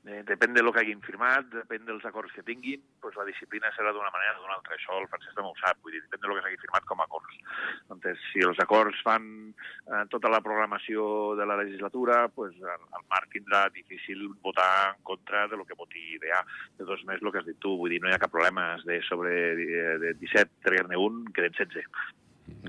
Eh, 0.09 0.23
depèn 0.25 0.55
de 0.55 0.63
lo 0.63 0.73
que 0.73 0.81
hagin 0.81 1.03
firmat, 1.05 1.45
depèn 1.53 1.85
dels 1.85 2.05
acords 2.09 2.33
que 2.33 2.43
tinguin, 2.43 2.81
pues 3.03 3.17
la 3.19 3.27
disciplina 3.29 3.69
serà 3.77 3.93
d'una 3.93 4.09
manera 4.15 4.39
o 4.39 4.43
d'una 4.43 4.55
altra. 4.57 4.75
Això 4.79 4.97
el 5.03 5.09
Francesc 5.13 5.35
també 5.37 5.51
ho 5.51 5.59
sap, 5.61 5.77
vull 5.85 5.93
dir, 5.93 6.01
depèn 6.07 6.23
de 6.23 6.29
lo 6.31 6.37
que 6.39 6.45
s'hagi 6.47 6.61
firmat 6.63 6.87
com 6.89 7.01
a 7.01 7.05
acords. 7.05 7.37
Entonces, 7.83 8.23
si 8.33 8.41
els 8.41 8.59
acords 8.65 9.03
fan 9.05 9.27
eh, 9.53 10.05
tota 10.09 10.31
la 10.33 10.41
programació 10.41 11.35
de 11.37 11.45
la 11.47 11.59
legislatura, 11.61 12.29
pues, 12.29 12.55
el, 12.57 12.87
el 12.99 13.05
Marc 13.11 13.29
tindrà 13.35 13.67
difícil 13.75 14.29
votar 14.41 14.95
en 14.97 15.03
contra 15.03 15.47
de 15.49 15.57
lo 15.61 15.67
que 15.67 15.75
voti 15.77 16.01
IDEA. 16.17 16.41
De 16.79 16.85
dos 16.89 17.05
més, 17.05 17.21
el 17.21 17.33
que 17.33 17.43
has 17.43 17.47
dit 17.51 17.59
tu, 17.61 17.77
vull 17.77 17.91
dir, 17.93 18.01
no 18.01 18.09
hi 18.09 18.15
ha 18.17 18.23
cap 18.23 18.33
problema 18.33 18.79
de 18.87 19.03
sobre 19.03 19.35
eh, 19.53 19.99
de 20.01 20.15
17, 20.23 20.63
treure-ne 20.65 20.97
un, 20.97 21.25
queden 21.37 21.53
16. 21.53 21.85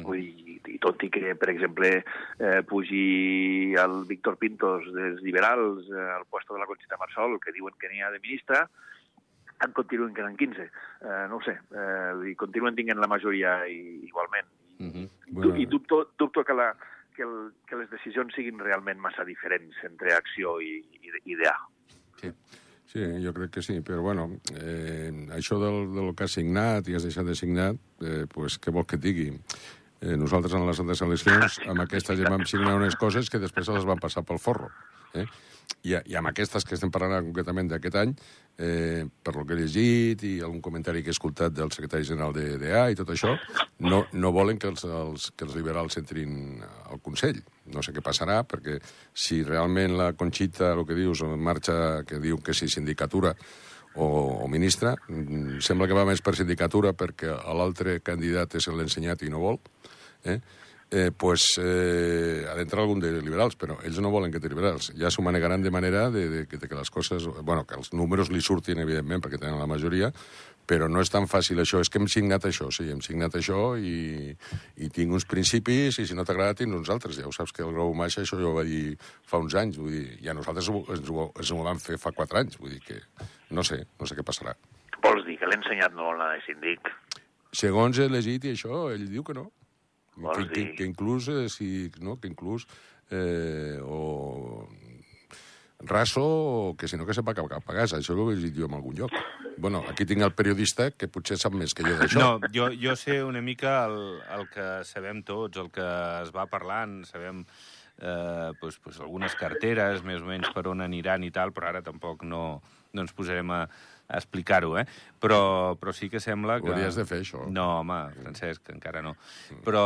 Vull 0.04 0.20
dir, 0.20 0.49
i 0.68 0.78
tot 0.82 1.02
i 1.06 1.10
que, 1.14 1.36
per 1.40 1.50
exemple, 1.54 1.90
eh, 2.40 2.62
pugi 2.68 3.74
el 3.80 4.04
Víctor 4.10 4.38
Pintos 4.42 4.88
dels 4.96 5.22
liberals 5.26 5.88
eh, 5.90 6.06
al 6.18 6.26
puesto 6.30 6.54
de 6.54 6.60
la 6.60 6.68
Conxita 6.70 7.00
Marsol, 7.00 7.40
que 7.40 7.56
diuen 7.56 7.78
que 7.80 7.90
n'hi 7.90 8.02
ha 8.04 8.12
de 8.12 8.20
ministra, 8.20 8.66
en 9.64 9.74
continuen 9.76 10.14
quedant 10.14 10.38
15. 10.38 10.68
Eh, 10.68 11.26
no 11.30 11.40
ho 11.40 11.44
sé, 11.46 11.58
eh, 11.72 12.14
dir, 12.24 12.36
continuen 12.40 12.76
tinguent 12.76 13.00
la 13.00 13.12
majoria 13.12 13.60
i, 13.68 14.06
igualment. 14.08 14.48
Uh 14.80 14.88
-huh. 14.88 15.10
Bueno, 15.28 15.56
I 15.56 15.66
dubto, 15.66 16.12
dubto 16.18 16.44
que, 16.44 16.54
la, 16.54 16.76
que, 17.16 17.24
el, 17.24 17.52
que 17.68 17.76
les 17.76 17.90
decisions 17.90 18.34
siguin 18.34 18.60
realment 18.60 19.00
massa 19.00 19.26
diferents 19.26 19.76
entre 19.84 20.14
acció 20.14 20.62
i, 20.62 20.80
i, 21.02 21.12
i 21.26 21.36
DA. 21.36 21.58
Sí. 22.22 22.34
Sí, 22.90 23.04
jo 23.22 23.32
crec 23.34 23.52
que 23.52 23.62
sí, 23.62 23.82
però 23.86 24.02
bueno, 24.02 24.24
eh, 24.58 25.12
això 25.36 25.60
del, 25.62 25.94
del 25.94 26.16
que 26.18 26.26
has 26.26 26.34
signat 26.40 26.88
i 26.90 26.96
has 26.98 27.04
deixat 27.06 27.28
de 27.28 27.36
signat, 27.38 27.78
eh, 28.02 28.26
pues, 28.26 28.58
què 28.58 28.74
vols 28.74 28.88
que 28.90 28.98
et 28.98 29.04
digui? 29.04 29.28
Eh, 30.02 30.16
nosaltres 30.16 30.56
en 30.56 30.64
les 30.68 30.80
altres 30.80 31.04
eleccions 31.04 31.60
amb 31.68 31.84
aquesta 31.84 32.16
gent 32.16 32.32
vam 32.32 32.46
signar 32.48 32.78
unes 32.80 32.96
coses 33.00 33.30
que 33.30 33.42
després 33.42 33.68
les 33.76 33.88
van 33.88 34.00
passar 34.00 34.24
pel 34.24 34.40
forro. 34.40 34.70
Eh? 35.14 35.26
I, 35.84 35.94
I 36.12 36.16
amb 36.20 36.32
aquestes 36.32 36.66
que 36.66 36.76
estem 36.76 36.92
parlant 36.92 37.24
concretament 37.28 37.70
d'aquest 37.72 37.98
any, 38.02 38.14
eh, 38.60 39.06
per 39.24 39.34
lo 39.36 39.46
que 39.48 39.56
he 39.56 39.60
llegit 39.60 40.24
i 40.28 40.32
algun 40.44 40.64
comentari 40.64 41.04
que 41.04 41.12
he 41.12 41.16
escoltat 41.16 41.54
del 41.56 41.72
secretari 41.72 42.08
general 42.08 42.34
de 42.36 42.58
DA 42.60 42.88
i 42.92 42.98
tot 43.00 43.12
això, 43.14 43.36
no, 43.86 44.02
no 44.12 44.34
volen 44.36 44.60
que 44.60 44.68
els, 44.72 44.84
els, 44.84 45.30
que 45.36 45.48
els 45.48 45.56
liberals 45.56 46.00
entrin 46.02 46.60
al 46.90 47.00
Consell. 47.04 47.40
No 47.72 47.84
sé 47.86 47.94
què 47.96 48.04
passarà, 48.04 48.42
perquè 48.48 48.80
si 49.14 49.44
realment 49.48 49.96
la 50.00 50.12
Conxita, 50.20 50.74
el 50.76 50.86
que 50.88 50.98
dius, 50.98 51.24
marxa, 51.38 52.04
que 52.08 52.20
diu 52.24 52.42
que 52.44 52.56
sí, 52.56 52.68
sindicatura, 52.72 53.36
o, 53.96 54.08
o 54.44 54.48
ministra, 54.48 54.96
mm, 55.08 55.60
sembla 55.66 55.88
que 55.88 55.98
va 55.98 56.06
més 56.08 56.22
per 56.24 56.36
sindicatura 56.38 56.94
perquè 56.98 57.34
l'altre 57.56 58.00
candidat 58.06 58.56
és 58.60 58.68
l'ensenyat 58.72 59.24
i 59.26 59.32
no 59.34 59.42
vol, 59.44 59.60
eh? 60.26 60.40
eh, 60.92 61.12
pues, 61.16 61.60
eh, 61.62 62.46
ha 62.50 62.56
d'entrar 62.58 62.82
algun 62.82 63.00
de 63.00 63.12
liberals, 63.22 63.56
però 63.56 63.76
ells 63.86 64.00
no 64.02 64.10
volen 64.10 64.32
que 64.34 64.40
té 64.42 64.50
liberals. 64.50 64.92
Ja 64.98 65.12
s'ho 65.14 65.22
manegaran 65.22 65.62
de 65.62 65.70
manera 65.72 66.10
de, 66.10 66.28
de, 66.30 66.46
de 66.50 66.68
que 66.68 66.76
les 66.76 66.90
coses... 66.90 67.28
Bueno, 67.44 67.66
que 67.70 67.76
els 67.78 67.94
números 67.94 68.32
li 68.34 68.42
surtin, 68.42 68.80
evidentment, 68.82 69.22
perquè 69.22 69.38
tenen 69.38 69.60
la 69.62 69.68
majoria, 69.70 70.10
però 70.70 70.86
no 70.90 71.02
és 71.02 71.10
tan 71.10 71.26
fàcil 71.30 71.58
això. 71.62 71.80
És 71.82 71.90
que 71.90 71.98
hem 72.02 72.08
signat 72.10 72.44
això, 72.46 72.68
sí, 72.74 72.88
hem 72.90 73.00
signat 73.02 73.34
això 73.38 73.76
i, 73.78 74.34
i 74.78 74.90
tinc 74.94 75.14
uns 75.14 75.26
principis 75.30 75.98
i 76.02 76.06
si 76.10 76.14
no 76.18 76.26
t'agrada 76.26 76.58
tinc 76.58 76.74
uns 76.78 76.90
altres. 76.94 77.18
Ja 77.22 77.26
ho 77.30 77.34
saps 77.34 77.54
que 77.54 77.64
el 77.66 77.72
Grau 77.74 77.94
Maixa 77.98 78.22
això 78.22 78.38
jo 78.42 78.52
ho 78.52 78.58
va 78.58 78.66
dir 78.66 78.96
fa 79.26 79.38
uns 79.42 79.54
anys, 79.58 79.78
vull 79.82 79.94
dir, 79.94 80.18
i 80.22 80.30
a 80.30 80.36
nosaltres 80.38 80.70
ho- 80.70 80.84
ens 80.94 81.10
ho, 81.10 81.30
ens 81.38 81.54
ho 81.54 81.62
vam 81.66 81.82
fer 81.82 81.98
fa 82.02 82.12
quatre 82.18 82.42
anys, 82.44 82.58
vull 82.62 82.74
dir 82.76 82.82
que 82.86 83.00
no 83.54 83.66
sé, 83.66 83.80
no 84.00 84.06
sé 84.10 84.18
què 84.18 84.26
passarà. 84.26 84.54
Vols 85.06 85.26
dir 85.26 85.38
que 85.42 85.50
l'he 85.50 85.58
ensenyat 85.58 85.94
no 85.98 86.12
la 86.18 86.34
de 86.36 86.42
síndic? 86.46 86.90
Segons 87.54 87.98
he 87.98 88.10
llegit 88.10 88.46
i 88.46 88.54
això, 88.54 88.90
ell 88.94 89.08
diu 89.10 89.24
que 89.26 89.34
no. 89.38 89.48
Que, 90.20 90.48
que, 90.52 90.64
que 90.76 90.86
inclús, 90.86 91.30
eh, 91.32 91.48
si, 91.50 91.90
no, 92.04 92.20
que 92.20 92.28
inclús 92.28 92.68
eh, 93.10 93.80
o 93.82 94.68
raso 95.80 96.22
o 96.22 96.76
que 96.78 96.88
si 96.88 96.98
no 96.98 97.06
que 97.08 97.16
se'n 97.16 97.24
va 97.24 97.34
cap 97.34 97.48
cap 97.48 97.70
a 97.72 97.76
casa. 97.76 98.00
Això 98.00 98.16
ho 98.16 98.28
he 98.32 98.36
llegit 98.36 98.58
jo 98.58 98.68
en 98.68 98.76
algun 98.76 98.98
lloc. 98.98 99.16
Bueno, 99.58 99.84
aquí 99.88 100.06
tinc 100.06 100.24
el 100.24 100.34
periodista 100.36 100.90
que 100.92 101.08
potser 101.08 101.38
sap 101.40 101.56
més 101.56 101.74
que 101.74 101.86
jo 101.88 101.96
d'això. 102.00 102.20
No, 102.20 102.50
jo, 102.54 102.70
jo 102.76 102.96
sé 103.00 103.22
una 103.24 103.42
mica 103.42 103.86
el, 103.88 104.00
el 104.36 104.48
que 104.52 104.68
sabem 104.88 105.24
tots, 105.24 105.60
el 105.60 105.72
que 105.72 105.86
es 106.24 106.34
va 106.36 106.48
parlant, 106.52 107.02
sabem 107.08 107.46
eh, 108.02 108.52
pues, 108.60 108.80
pues 108.84 109.00
algunes 109.00 109.36
carteres, 109.40 110.04
més 110.04 110.24
o 110.24 110.28
menys 110.28 110.52
per 110.56 110.68
on 110.72 110.84
aniran 110.84 111.24
i 111.24 111.32
tal, 111.32 111.56
però 111.56 111.72
ara 111.72 111.84
tampoc 111.86 112.28
no, 112.28 112.62
no 112.94 113.06
ens 113.06 113.16
posarem 113.16 113.52
a 113.56 113.64
explicar-ho, 114.10 114.74
eh? 114.80 114.86
Però, 115.22 115.76
però 115.80 115.94
sí 115.94 116.10
que 116.10 116.20
sembla 116.24 116.60
que... 116.62 116.70
Ho 116.70 116.74
hauries 116.74 116.98
de 116.98 117.06
fer, 117.06 117.22
això. 117.22 117.44
No, 117.52 117.82
home, 117.82 117.98
Francesc, 118.22 118.72
encara 118.74 119.04
no. 119.06 119.16
Però, 119.66 119.84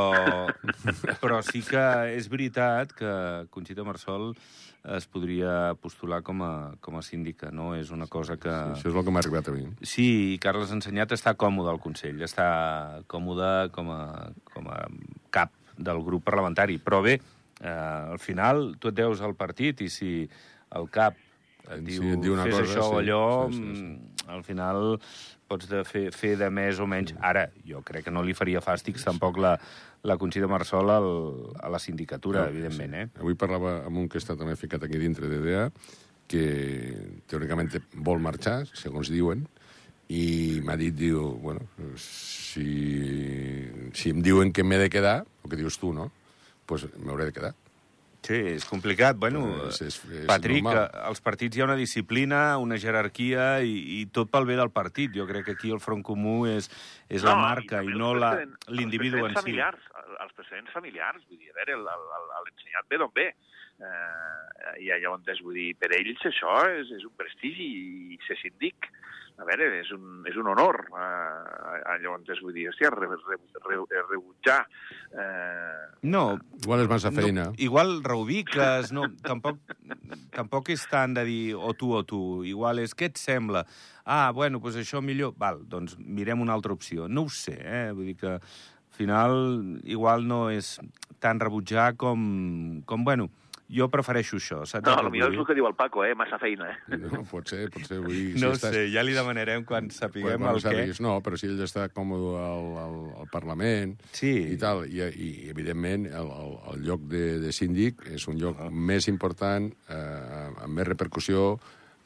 però 1.21 1.41
sí 1.45 1.63
que 1.65 1.83
és 2.15 2.29
veritat 2.31 2.93
que 2.95 3.13
Conxita 3.53 3.85
Marsol 3.87 4.31
es 4.83 5.07
podria 5.07 5.73
postular 5.79 6.21
com 6.27 6.41
a, 6.43 6.53
com 6.83 6.97
a 6.99 7.03
síndica, 7.05 7.51
no? 7.55 7.71
És 7.75 7.91
una 7.95 8.07
cosa 8.11 8.35
que... 8.39 8.51
Això 8.51 8.91
és 8.91 8.95
el 8.95 9.05
que 9.07 9.13
m'ha 9.15 9.23
arribat 9.23 9.47
a 9.47 9.55
mi. 9.55 9.65
Sí, 9.79 10.07
i 10.35 10.39
Carles 10.43 10.73
Ensenyat 10.75 11.15
està 11.15 11.35
còmode 11.39 11.71
al 11.71 11.79
Consell, 11.83 12.19
està 12.23 12.47
còmode 13.11 13.51
com 13.75 13.91
a, 13.95 14.01
com 14.53 14.67
a 14.71 14.81
cap 15.31 15.53
del 15.77 16.03
grup 16.03 16.25
parlamentari. 16.27 16.79
Però 16.83 16.99
bé, 17.03 17.15
eh, 17.63 17.69
al 17.69 18.19
final 18.19 18.73
tu 18.79 18.91
et 18.91 18.99
deus 18.99 19.23
al 19.23 19.37
partit 19.39 19.81
i 19.83 19.89
si 19.91 20.15
el 20.75 20.89
cap 20.91 21.15
et 21.63 21.79
Sí, 21.79 21.93
diu, 21.93 22.09
et 22.11 22.19
diu 22.19 22.33
una 22.35 22.43
fes 22.43 22.57
cosa, 22.57 22.65
això 22.67 22.83
o 22.83 22.91
sí. 22.91 22.97
allò, 22.99 23.21
Sí, 23.47 23.61
sí, 23.61 23.75
sí. 23.79 24.12
Al 24.27 24.43
final 24.43 24.99
pots 25.49 25.67
de 25.69 25.83
fer, 25.87 26.07
fer 26.15 26.35
de 26.39 26.49
més 26.53 26.79
o 26.79 26.87
menys. 26.89 27.15
Ara, 27.21 27.47
jo 27.67 27.81
crec 27.85 28.07
que 28.07 28.13
no 28.13 28.23
li 28.25 28.35
faria 28.37 28.61
fàstics 28.63 29.05
tampoc 29.05 29.39
la, 29.41 29.55
la 30.03 30.17
Conxita 30.21 30.49
Marsol 30.51 30.91
al, 30.93 31.09
a 31.59 31.71
la 31.73 31.81
sindicatura, 31.81 32.45
No, 32.45 32.53
evidentment, 32.53 32.95
eh? 32.99 33.05
Avui 33.21 33.37
parlava 33.39 33.81
amb 33.83 34.03
un 34.03 34.09
que 34.09 34.21
està 34.21 34.37
també 34.39 34.55
ficat 34.59 34.83
aquí 34.83 35.01
dintre 35.01 35.29
de 35.31 35.41
DEA, 35.43 35.67
que 36.27 36.45
teòricament 37.29 37.69
vol 38.05 38.23
marxar, 38.23 38.63
segons 38.73 39.11
diuen, 39.11 39.43
i 40.13 40.59
m'ha 40.65 40.75
dit, 40.79 40.95
diu, 40.95 41.33
bueno, 41.41 41.63
si, 41.97 42.67
si 43.95 44.11
em 44.13 44.21
diuen 44.25 44.51
que 44.53 44.65
m'he 44.65 44.79
de 44.81 44.89
quedar, 44.91 45.21
el 45.43 45.51
que 45.51 45.59
dius 45.59 45.79
tu, 45.81 45.93
no?, 45.95 46.09
doncs 46.63 46.87
pues 46.87 47.03
m'hauré 47.03 47.25
de 47.27 47.33
quedar. 47.35 47.51
Sí, 48.23 48.33
és 48.55 48.63
complicat. 48.63 49.17
Bueno, 49.19 49.67
És- 49.67 49.81
és- 49.81 50.05
és 50.05 50.25
Patrick, 50.25 50.63
normal. 50.63 50.85
eh, 50.93 50.99
als 51.09 51.19
partits 51.19 51.57
hi 51.57 51.61
ha 51.61 51.65
una 51.65 51.75
disciplina, 51.75 52.57
una 52.57 52.77
jerarquia 52.77 53.61
i, 53.61 53.99
i 53.99 54.05
tot 54.05 54.29
pel 54.31 54.45
bé 54.45 54.55
del 54.55 54.71
partit. 54.71 55.11
Jo 55.13 55.27
crec 55.27 55.43
que 55.45 55.51
aquí 55.57 55.71
el 55.71 55.81
Front 55.83 56.03
Comú 56.03 56.45
és, 56.47 56.69
és 57.09 57.21
la 57.23 57.35
marca 57.35 57.81
i, 57.83 57.87
també 57.91 57.97
no 57.99 58.13
l'individu 58.69 59.25
en 59.25 59.33
si. 59.35 59.41
Familiars, 59.41 59.79
els 60.23 60.33
precedents 60.33 60.71
familiars, 60.71 61.21
vull 61.27 61.37
dir, 61.37 61.51
a 61.51 61.53
veure, 61.59 61.75
l'ensenyat 61.83 62.87
ve 62.89 62.97
d'on 62.97 63.11
ve. 63.13 63.27
Eh, 63.83 64.83
I 64.85 64.87
llavors, 65.01 65.41
vull 65.43 65.55
dir, 65.55 65.75
per 65.75 65.91
ells 65.91 66.21
això 66.23 66.53
és, 66.79 66.91
és 66.95 67.03
un 67.03 67.11
prestigi 67.17 68.13
i 68.13 68.19
ser 68.27 68.37
síndic, 68.39 68.87
a 69.39 69.45
veure, 69.47 69.69
és 69.79 69.89
un, 69.95 70.21
és 70.29 70.35
un 70.39 70.47
honor. 70.51 70.83
Eh, 70.93 71.95
llavors, 72.03 72.41
vull 72.43 72.53
dir, 72.55 72.67
hòstia, 72.69 72.91
re, 72.93 73.09
re, 73.09 73.37
re, 73.65 73.79
rebutjar... 74.09 74.59
Eh, 75.13 75.79
No, 76.03 76.37
Igual 76.63 76.83
és 76.83 76.89
massa 76.91 77.11
feina. 77.15 77.45
No, 77.49 77.55
igual 77.63 77.93
reubiques, 78.03 78.91
no, 78.91 79.05
tampoc, 79.23 79.59
tampoc 80.35 80.69
és 80.73 80.83
tant 80.91 81.13
de 81.15 81.23
dir 81.27 81.55
o 81.55 81.71
tu 81.79 81.93
o 81.95 82.03
tu. 82.03 82.19
Igual 82.47 82.83
és, 82.83 82.93
què 82.97 83.07
et 83.11 83.21
sembla? 83.21 83.63
Ah, 84.03 84.31
bueno, 84.35 84.59
doncs 84.59 84.81
això 84.81 85.01
millor... 85.01 85.33
Val, 85.39 85.61
doncs 85.69 85.95
mirem 85.97 86.43
una 86.43 86.53
altra 86.53 86.75
opció. 86.75 87.07
No 87.07 87.23
ho 87.27 87.31
sé, 87.31 87.55
eh? 87.63 87.91
Vull 87.95 88.11
dir 88.11 88.17
que 88.19 88.35
al 88.35 88.97
final 88.97 89.79
igual 89.83 90.27
no 90.27 90.49
és 90.53 90.75
tan 91.23 91.39
rebutjar 91.39 91.93
com, 91.95 92.83
com 92.85 93.07
bueno, 93.07 93.29
jo 93.69 93.87
prefereixo 93.89 94.37
això, 94.37 94.59
saps? 94.67 94.85
No, 94.85 94.95
potser 95.09 95.29
és 95.31 95.37
el 95.39 95.45
que 95.47 95.55
diu 95.55 95.65
el 95.67 95.73
Paco, 95.75 96.03
eh? 96.05 96.13
Massa 96.15 96.37
feina, 96.41 96.67
eh? 96.71 96.97
No, 96.97 97.23
pot 97.29 97.47
ser, 97.49 97.69
pot 97.73 97.85
ser. 97.87 97.99
Vull 98.03 98.13
dir, 98.13 98.41
No 98.41 98.49
ho 98.51 98.57
estàs- 98.57 98.73
sé, 98.75 98.81
ja 98.93 99.01
li 99.03 99.13
demanarem 99.15 99.63
quan 99.65 99.89
sapiguem 99.89 100.41
quan 100.43 100.55
el 100.55 100.61
què. 100.61 100.99
No, 101.01 101.15
però 101.21 101.37
si 101.39 101.47
ell 101.47 101.61
està 101.63 101.87
còmode 101.89 102.33
al, 102.37 102.67
al, 102.83 102.97
al 103.23 103.29
Parlament 103.31 103.95
Sí. 104.11 104.33
i 104.53 104.57
tal, 104.57 104.83
i, 104.85 104.99
i 105.01 105.49
evidentment 105.49 106.05
el, 106.11 106.27
el, 106.29 106.53
el 106.73 106.83
lloc 106.85 107.01
de, 107.09 107.39
de 107.39 107.51
síndic 107.51 108.03
és 108.11 108.27
un 108.27 108.37
lloc 108.37 108.59
més 108.71 109.07
important, 109.07 109.71
eh, 109.89 110.49
amb 110.63 110.73
més 110.77 110.87
repercussió, 110.87 111.57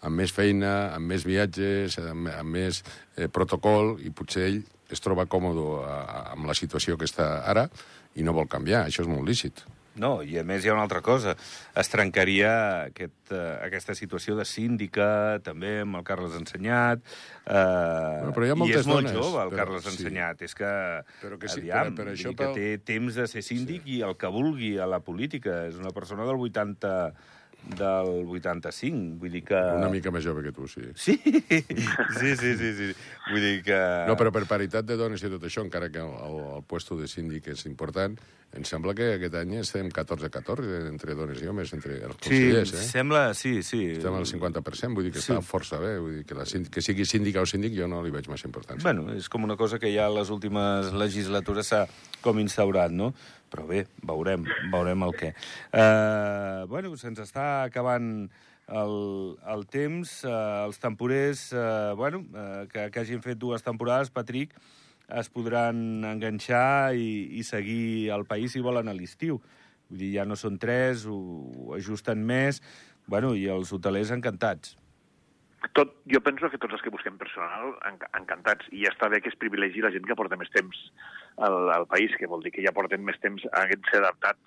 amb 0.05 0.15
més 0.21 0.31
feina, 0.31 0.93
amb 0.95 1.09
més 1.09 1.25
viatges, 1.25 1.97
amb, 1.99 2.27
amb 2.29 2.49
més 2.53 2.83
eh, 3.17 3.27
protocol, 3.27 3.95
i 4.05 4.11
potser 4.13 4.45
ell 4.51 4.61
es 4.93 5.01
troba 5.03 5.25
còmode 5.27 5.63
a, 5.83 6.31
amb 6.31 6.45
la 6.47 6.53
situació 6.55 6.95
que 6.97 7.09
està 7.09 7.41
ara 7.49 7.65
i 8.15 8.23
no 8.23 8.31
vol 8.31 8.47
canviar. 8.47 8.85
Això 8.87 9.01
és 9.03 9.09
molt 9.09 9.25
lícit. 9.27 9.65
No, 9.97 10.21
i 10.21 10.37
a 10.37 10.43
més 10.45 10.63
hi 10.65 10.69
ha 10.69 10.73
una 10.75 10.83
altra 10.85 11.01
cosa. 11.01 11.35
Es 11.75 11.89
trencaria 11.89 12.51
aquest, 12.87 13.31
uh, 13.31 13.57
aquesta 13.65 13.95
situació 13.97 14.35
de 14.37 14.45
síndica, 14.45 15.39
també, 15.43 15.79
amb 15.81 15.97
el 15.99 16.03
Carles 16.07 16.35
Ensenyat. 16.37 17.01
Uh, 17.45 18.21
Bueno, 18.21 18.33
però 18.35 18.45
hi 18.45 18.51
ha 18.53 18.57
I 18.67 18.73
és 18.79 18.87
molt 18.89 19.07
dones, 19.07 19.13
jove, 19.17 19.41
el 19.43 19.49
però- 19.51 19.57
Carles 19.63 19.83
sí. 19.83 19.89
Ensenyat. 19.95 20.41
És 20.41 20.53
que, 20.55 20.71
Però 21.23 21.39
que 21.39 21.49
sí, 21.49 21.61
aviam, 21.61 21.95
per- 21.95 22.05
per 22.05 22.13
això 22.13 22.35
que 22.35 22.51
té 22.53 22.67
temps 22.79 23.15
de 23.15 23.27
ser 23.27 23.41
síndic 23.41 23.87
i 23.87 24.01
el 24.01 24.15
que 24.17 24.27
vulgui 24.27 24.77
a 24.77 24.85
la 24.87 24.99
política. 24.99 25.65
És 25.67 25.75
una 25.75 25.91
persona 25.91 26.25
del 26.25 26.35
80 26.37 27.13
del 27.75 28.27
85, 28.31 29.17
vull 29.19 29.31
dir 29.35 29.43
que... 29.43 29.59
Una 29.75 29.89
mica 29.91 30.11
més 30.13 30.23
jove 30.25 30.43
que 30.45 30.53
tu, 30.55 30.67
sí. 30.71 30.85
Sí, 30.95 31.17
sí, 31.23 32.35
sí, 32.39 32.51
sí, 32.57 32.71
sí. 32.77 32.89
Vull 33.29 33.41
dir 33.43 33.61
que... 33.65 33.77
No, 34.07 34.15
però 34.19 34.31
per 34.33 34.45
paritat 34.47 34.87
de 34.87 34.95
dones 34.99 35.23
i 35.23 35.29
tot 35.33 35.43
això, 35.49 35.63
encara 35.65 35.89
que 35.91 35.99
el, 35.99 36.11
el, 36.27 36.39
el 36.57 36.63
puesto 36.67 36.97
de 36.99 37.07
síndic 37.11 37.49
és 37.53 37.65
important, 37.67 38.15
em 38.55 38.63
sembla 38.63 38.93
que 38.95 39.09
aquest 39.17 39.35
any 39.41 39.57
estem 39.59 39.89
14-14 39.91 40.87
entre 40.87 41.15
dones 41.19 41.41
i 41.43 41.49
homes, 41.51 41.73
entre 41.75 41.97
els 41.99 42.15
Sí, 42.23 42.29
consellers, 42.29 42.73
eh? 42.73 42.85
sembla, 42.87 43.23
sí, 43.35 43.57
sí. 43.67 43.81
Estem 43.97 44.15
al 44.15 44.25
50%, 44.29 44.93
vull 44.95 45.09
dir 45.09 45.13
que 45.17 45.21
Sí. 45.21 45.33
està 45.33 45.41
força 45.43 45.81
bé. 45.83 45.97
Vull 45.99 46.19
dir 46.21 46.25
que, 46.25 46.37
la, 46.37 46.45
síndic- 46.47 46.71
que 46.77 46.81
sigui 46.85 47.03
síndica 47.05 47.43
o 47.43 47.45
síndic 47.49 47.75
jo 47.75 47.89
no 47.91 47.99
li 48.05 48.13
veig 48.15 48.29
massa 48.31 48.47
importància. 48.47 48.85
Bueno, 48.87 49.11
és 49.13 49.27
com 49.29 49.43
una 49.43 49.57
cosa 49.59 49.77
que 49.79 49.91
ja 49.93 50.07
a 50.07 50.13
les 50.15 50.31
últimes 50.31 50.93
legislatures 50.95 51.67
s'ha 51.73 51.83
com 52.23 52.39
instaurat, 52.41 52.93
no? 52.93 53.13
Però 53.51 53.63
bé, 53.67 53.85
veurem, 54.03 54.43
veurem 54.73 55.05
el 55.07 55.15
què. 55.15 55.31
Uh, 55.71 56.67
bueno, 56.71 56.95
se'ns 56.99 57.21
està 57.23 57.47
acabant 57.63 58.27
el, 58.67 58.97
el 59.53 59.63
temps. 59.71 60.17
Uh, 60.27 60.65
els 60.65 60.81
temporers, 60.83 61.47
uh, 61.55 61.93
bueno, 61.99 62.25
uh, 62.33 62.65
que, 62.71 62.89
que 62.91 63.03
hagin 63.03 63.23
fet 63.23 63.39
dues 63.39 63.63
temporades, 63.63 64.11
Patrick, 64.11 64.57
es 65.07 65.29
podran 65.31 66.03
enganxar 66.03 66.95
i, 66.99 67.39
i 67.39 67.45
seguir 67.47 68.11
el 68.15 68.27
país 68.27 68.51
si 68.55 68.63
volen 68.63 68.91
a 68.91 68.95
l'estiu. 68.97 69.39
Vull 69.87 70.01
dir, 70.03 70.11
ja 70.17 70.27
no 70.27 70.35
són 70.35 70.59
tres, 70.59 71.05
ho, 71.07 71.15
ho 71.15 71.77
ajusten 71.77 72.25
més, 72.27 72.59
bueno, 73.07 73.31
i 73.39 73.47
els 73.51 73.71
hotelers 73.71 74.11
encantats. 74.11 74.75
Tot, 75.73 75.95
jo 76.11 76.21
penso 76.23 76.49
que 76.49 76.59
tots 76.61 76.77
els 76.77 76.83
que 76.85 76.93
busquem 76.93 77.17
personal, 77.19 77.73
enc 77.89 78.05
encantats. 78.19 78.67
I 78.71 78.85
ja 78.85 78.93
està 78.93 79.09
bé 79.11 79.21
que 79.23 79.31
es 79.33 79.39
privilegi 79.39 79.83
la 79.83 79.91
gent 79.93 80.05
que 80.07 80.17
porta 80.19 80.39
més 80.39 80.51
temps 80.53 80.77
al, 81.37 81.57
al 81.73 81.87
país, 81.89 82.13
que 82.19 82.29
vol 82.29 82.45
dir 82.45 82.53
que 82.55 82.63
ja 82.65 82.75
porten 82.75 83.03
més 83.05 83.19
temps 83.23 83.43
haguent-se 83.51 83.99
adaptat 83.99 84.39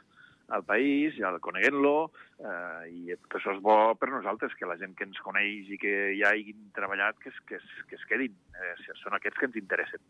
al 0.51 0.65
país, 0.67 1.15
ja 1.15 1.31
coneguent-lo, 1.43 2.11
eh, 2.43 2.91
i 2.91 3.17
tot 3.23 3.37
això 3.39 3.55
és 3.55 3.61
bo 3.63 3.77
per 3.99 4.11
nosaltres, 4.11 4.55
que 4.59 4.67
la 4.67 4.77
gent 4.81 4.97
que 4.99 5.07
ens 5.07 5.21
coneix 5.23 5.71
i 5.71 5.79
que 5.79 5.93
ja 6.19 6.33
hagin 6.35 6.71
treballat, 6.75 7.19
que 7.23 7.31
es, 7.31 7.39
que 7.47 7.61
es, 7.61 7.69
que 7.89 7.99
es 7.99 8.07
quedin. 8.11 8.35
Eh, 8.59 8.73
són 9.03 9.15
aquests 9.17 9.39
que 9.39 9.51
ens 9.51 9.61
interessen. 9.63 10.03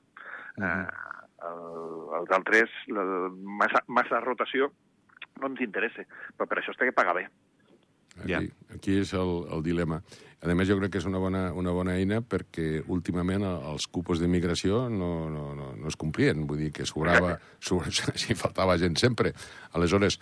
Mhm. 0.57 0.65
eh, 0.65 1.27
el, 1.51 1.61
els 2.21 2.33
altres, 2.37 2.73
la, 2.93 3.05
massa, 3.61 3.85
massa 3.89 4.21
rotació, 4.25 4.73
no 5.41 5.53
ens 5.53 5.63
interessa, 5.65 6.05
però 6.37 6.49
per 6.49 6.61
això 6.61 6.75
es 6.75 6.81
té 6.81 6.89
que 6.89 6.97
pagar 6.97 7.17
bé. 7.17 7.29
Aquí, 8.21 8.33
Ja. 8.33 8.41
aquí 8.75 8.99
és 9.01 9.13
el, 9.15 9.47
el 9.53 9.63
dilema. 9.63 10.03
A 10.41 10.55
més, 10.57 10.65
jo 10.71 10.79
crec 10.79 10.95
que 10.95 10.99
és 11.03 11.05
una 11.05 11.19
bona, 11.21 11.51
una 11.53 11.69
bona 11.71 11.99
eina 12.01 12.23
perquè 12.25 12.81
últimament 12.89 13.43
el- 13.45 13.65
els 13.75 13.85
cupos 13.93 14.21
d'immigració 14.23 14.87
no, 14.89 15.29
no, 15.29 15.55
no, 15.55 15.67
no 15.77 15.89
es 15.89 15.97
complien. 16.01 16.47
Vull 16.49 16.59
dir 16.63 16.71
que 16.73 16.87
sobrava, 16.89 17.35
sobre, 17.61 17.93
si 18.17 18.35
faltava 18.35 18.79
gent 18.81 18.97
sempre. 18.97 19.35
Aleshores, 19.77 20.17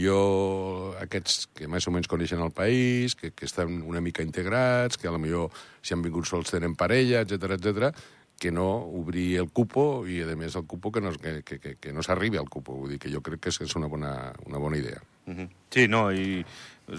millor 0.00 0.96
aquests 1.00 1.46
que 1.56 1.68
més 1.72 1.86
o 1.88 1.94
menys 1.94 2.08
coneixen 2.10 2.42
el 2.44 2.52
país, 2.52 3.14
que, 3.16 3.32
que 3.32 3.46
estan 3.48 3.80
una 3.82 4.02
mica 4.04 4.22
integrats, 4.26 4.98
que 5.00 5.08
a 5.08 5.14
lo 5.14 5.18
millor 5.22 5.50
si 5.80 5.94
han 5.94 6.02
vingut 6.04 6.28
sols 6.28 6.52
tenen 6.52 6.76
parella, 6.76 7.22
etc 7.24 7.56
etc 7.56 7.96
que 8.36 8.50
no 8.52 8.68
obrir 8.84 9.38
el 9.40 9.48
cupo 9.48 10.04
i, 10.04 10.18
a 10.20 10.34
més, 10.36 10.52
el 10.60 10.66
cupo 10.68 10.90
que 10.92 11.00
no, 11.00 11.14
que, 11.16 11.38
que, 11.42 11.56
que, 11.80 11.92
no 11.96 12.02
s'arribi 12.04 12.36
al 12.36 12.50
cupo. 12.52 12.74
Vull 12.76 12.90
dir 12.92 12.98
que 13.00 13.08
jo 13.08 13.22
crec 13.24 13.40
que 13.46 13.48
és 13.48 13.76
una, 13.80 13.88
bona, 13.88 14.10
una 14.44 14.60
bona 14.60 14.76
idea. 14.76 15.00
Mhm. 15.26 15.48
Sí, 15.70 15.88
no, 15.88 16.12
i 16.12 16.44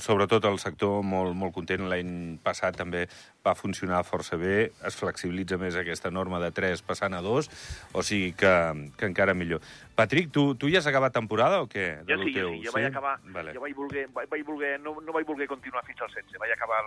sobretot 0.03 0.43
el 0.49 0.57
sector 0.59 1.01
molt, 1.03 1.31
molt 1.39 1.53
content. 1.55 1.85
L'any 1.87 2.37
passat 2.43 2.75
també 2.75 3.05
va 3.45 3.53
funcionar 3.55 4.01
força 4.03 4.35
bé, 4.35 4.73
es 4.85 4.97
flexibilitza 4.99 5.55
més 5.57 5.77
aquesta 5.79 6.11
norma 6.11 6.41
de 6.43 6.49
3 6.51 6.81
passant 6.83 7.15
a 7.15 7.21
2, 7.23 7.47
o 7.95 8.03
sigui 8.03 8.33
que, 8.35 8.51
que 8.99 9.07
encara 9.07 9.33
millor. 9.33 9.61
Patrick, 9.95 10.29
tu, 10.35 10.55
tu 10.59 10.67
ja 10.69 10.79
has 10.81 10.89
acabat 10.91 11.13
temporada 11.15 11.61
o 11.63 11.69
què? 11.71 12.03
de 12.03 12.13
Jo 12.13 12.19
lo 12.19 12.27
sí, 12.27 12.33
jo 12.35 12.41
teu? 12.41 12.51
sí, 12.57 12.65
jo 12.67 12.75
vaig 12.75 12.89
acabar, 12.89 13.15
Vale. 13.31 13.53
jo 13.55 13.63
vaig 13.63 13.75
voler, 13.79 14.05
vaig, 14.13 14.27
vaig 14.29 14.43
voler 14.45 14.73
no, 14.83 14.97
no 14.99 15.15
vaig 15.15 15.25
voler 15.25 15.47
continuar 15.47 15.85
fins 15.87 16.01
al 16.03 16.11
16, 16.11 16.35
vaig 16.43 16.51
acabar 16.51 16.83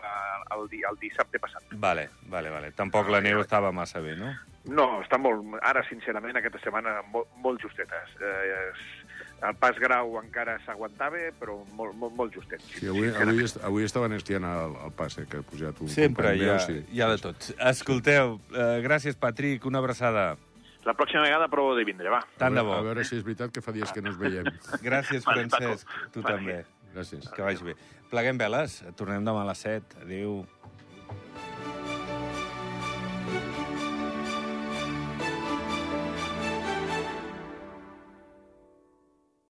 el, 0.58 0.68
di, 0.68 0.82
el 0.84 1.00
dissabte 1.00 1.40
passat. 1.40 1.64
Vale, 1.72 2.10
vale, 2.28 2.50
vale. 2.52 2.72
Tampoc 2.76 3.08
la 3.08 3.22
neu 3.24 3.40
estava 3.40 3.72
massa 3.72 4.04
bé, 4.04 4.14
no? 4.20 4.34
No, 4.68 5.00
està 5.00 5.16
molt, 5.16 5.56
ara 5.64 5.80
sincerament 5.88 6.36
aquesta 6.36 6.60
setmana 6.60 6.98
molt, 7.08 7.32
molt 7.40 7.62
justetes. 7.64 8.12
Eh, 8.20 8.99
el 9.48 9.56
pas 9.56 9.78
grau 9.80 10.18
encara 10.20 10.58
s'aguantava, 10.66 11.20
però 11.40 11.56
molt, 11.76 11.94
molt, 11.96 12.14
molt 12.16 12.34
justet. 12.36 12.62
Sí, 12.74 12.86
avui, 12.90 13.08
avui, 13.08 13.44
est 13.44 13.56
avui 13.64 13.86
estaven 13.86 14.12
estiant 14.16 14.44
el, 14.44 14.76
el 14.84 14.92
passe 14.96 15.24
que 15.30 15.40
ha 15.40 15.46
pujat 15.46 15.80
un 15.80 15.88
Sempre 15.88 16.30
company 16.34 16.44
hi 16.44 16.48
ha, 16.50 16.58
meu, 16.58 16.66
sí. 16.66 16.84
hi 16.96 17.02
ha 17.04 17.08
de 17.12 17.18
tot. 17.22 17.50
Escolteu, 17.70 18.38
eh, 18.52 18.68
gràcies, 18.84 19.16
Patrick, 19.20 19.64
una 19.70 19.80
abraçada. 19.80 20.36
La 20.84 20.94
pròxima 20.96 21.24
vegada 21.26 21.48
provo 21.52 21.74
de 21.76 21.84
vindre, 21.84 22.08
va. 22.12 22.22
Tant 22.40 22.56
de 22.56 22.60
a, 22.60 22.64
bo. 22.64 22.72
a 22.76 22.84
veure 22.84 23.04
si 23.04 23.18
és 23.18 23.24
veritat 23.24 23.52
que 23.52 23.60
fa 23.64 23.72
dies 23.76 23.92
que 23.92 24.00
no 24.04 24.12
ens 24.14 24.20
veiem. 24.20 24.48
Gràcies, 24.88 25.24
Vale. 25.28 25.48
Francesc. 25.48 25.98
Tu 26.14 26.22
Vale. 26.24 26.36
també. 26.36 26.60
Gràcies. 26.94 27.28
Que 27.34 27.44
vagi 27.44 27.64
bé. 27.64 27.76
Pleguem 28.10 28.40
veles. 28.40 28.80
Tornem 28.98 29.24
demà 29.24 29.44
a 29.44 29.50
les 29.52 29.60
7. 29.68 30.00
Adéu. 30.06 30.40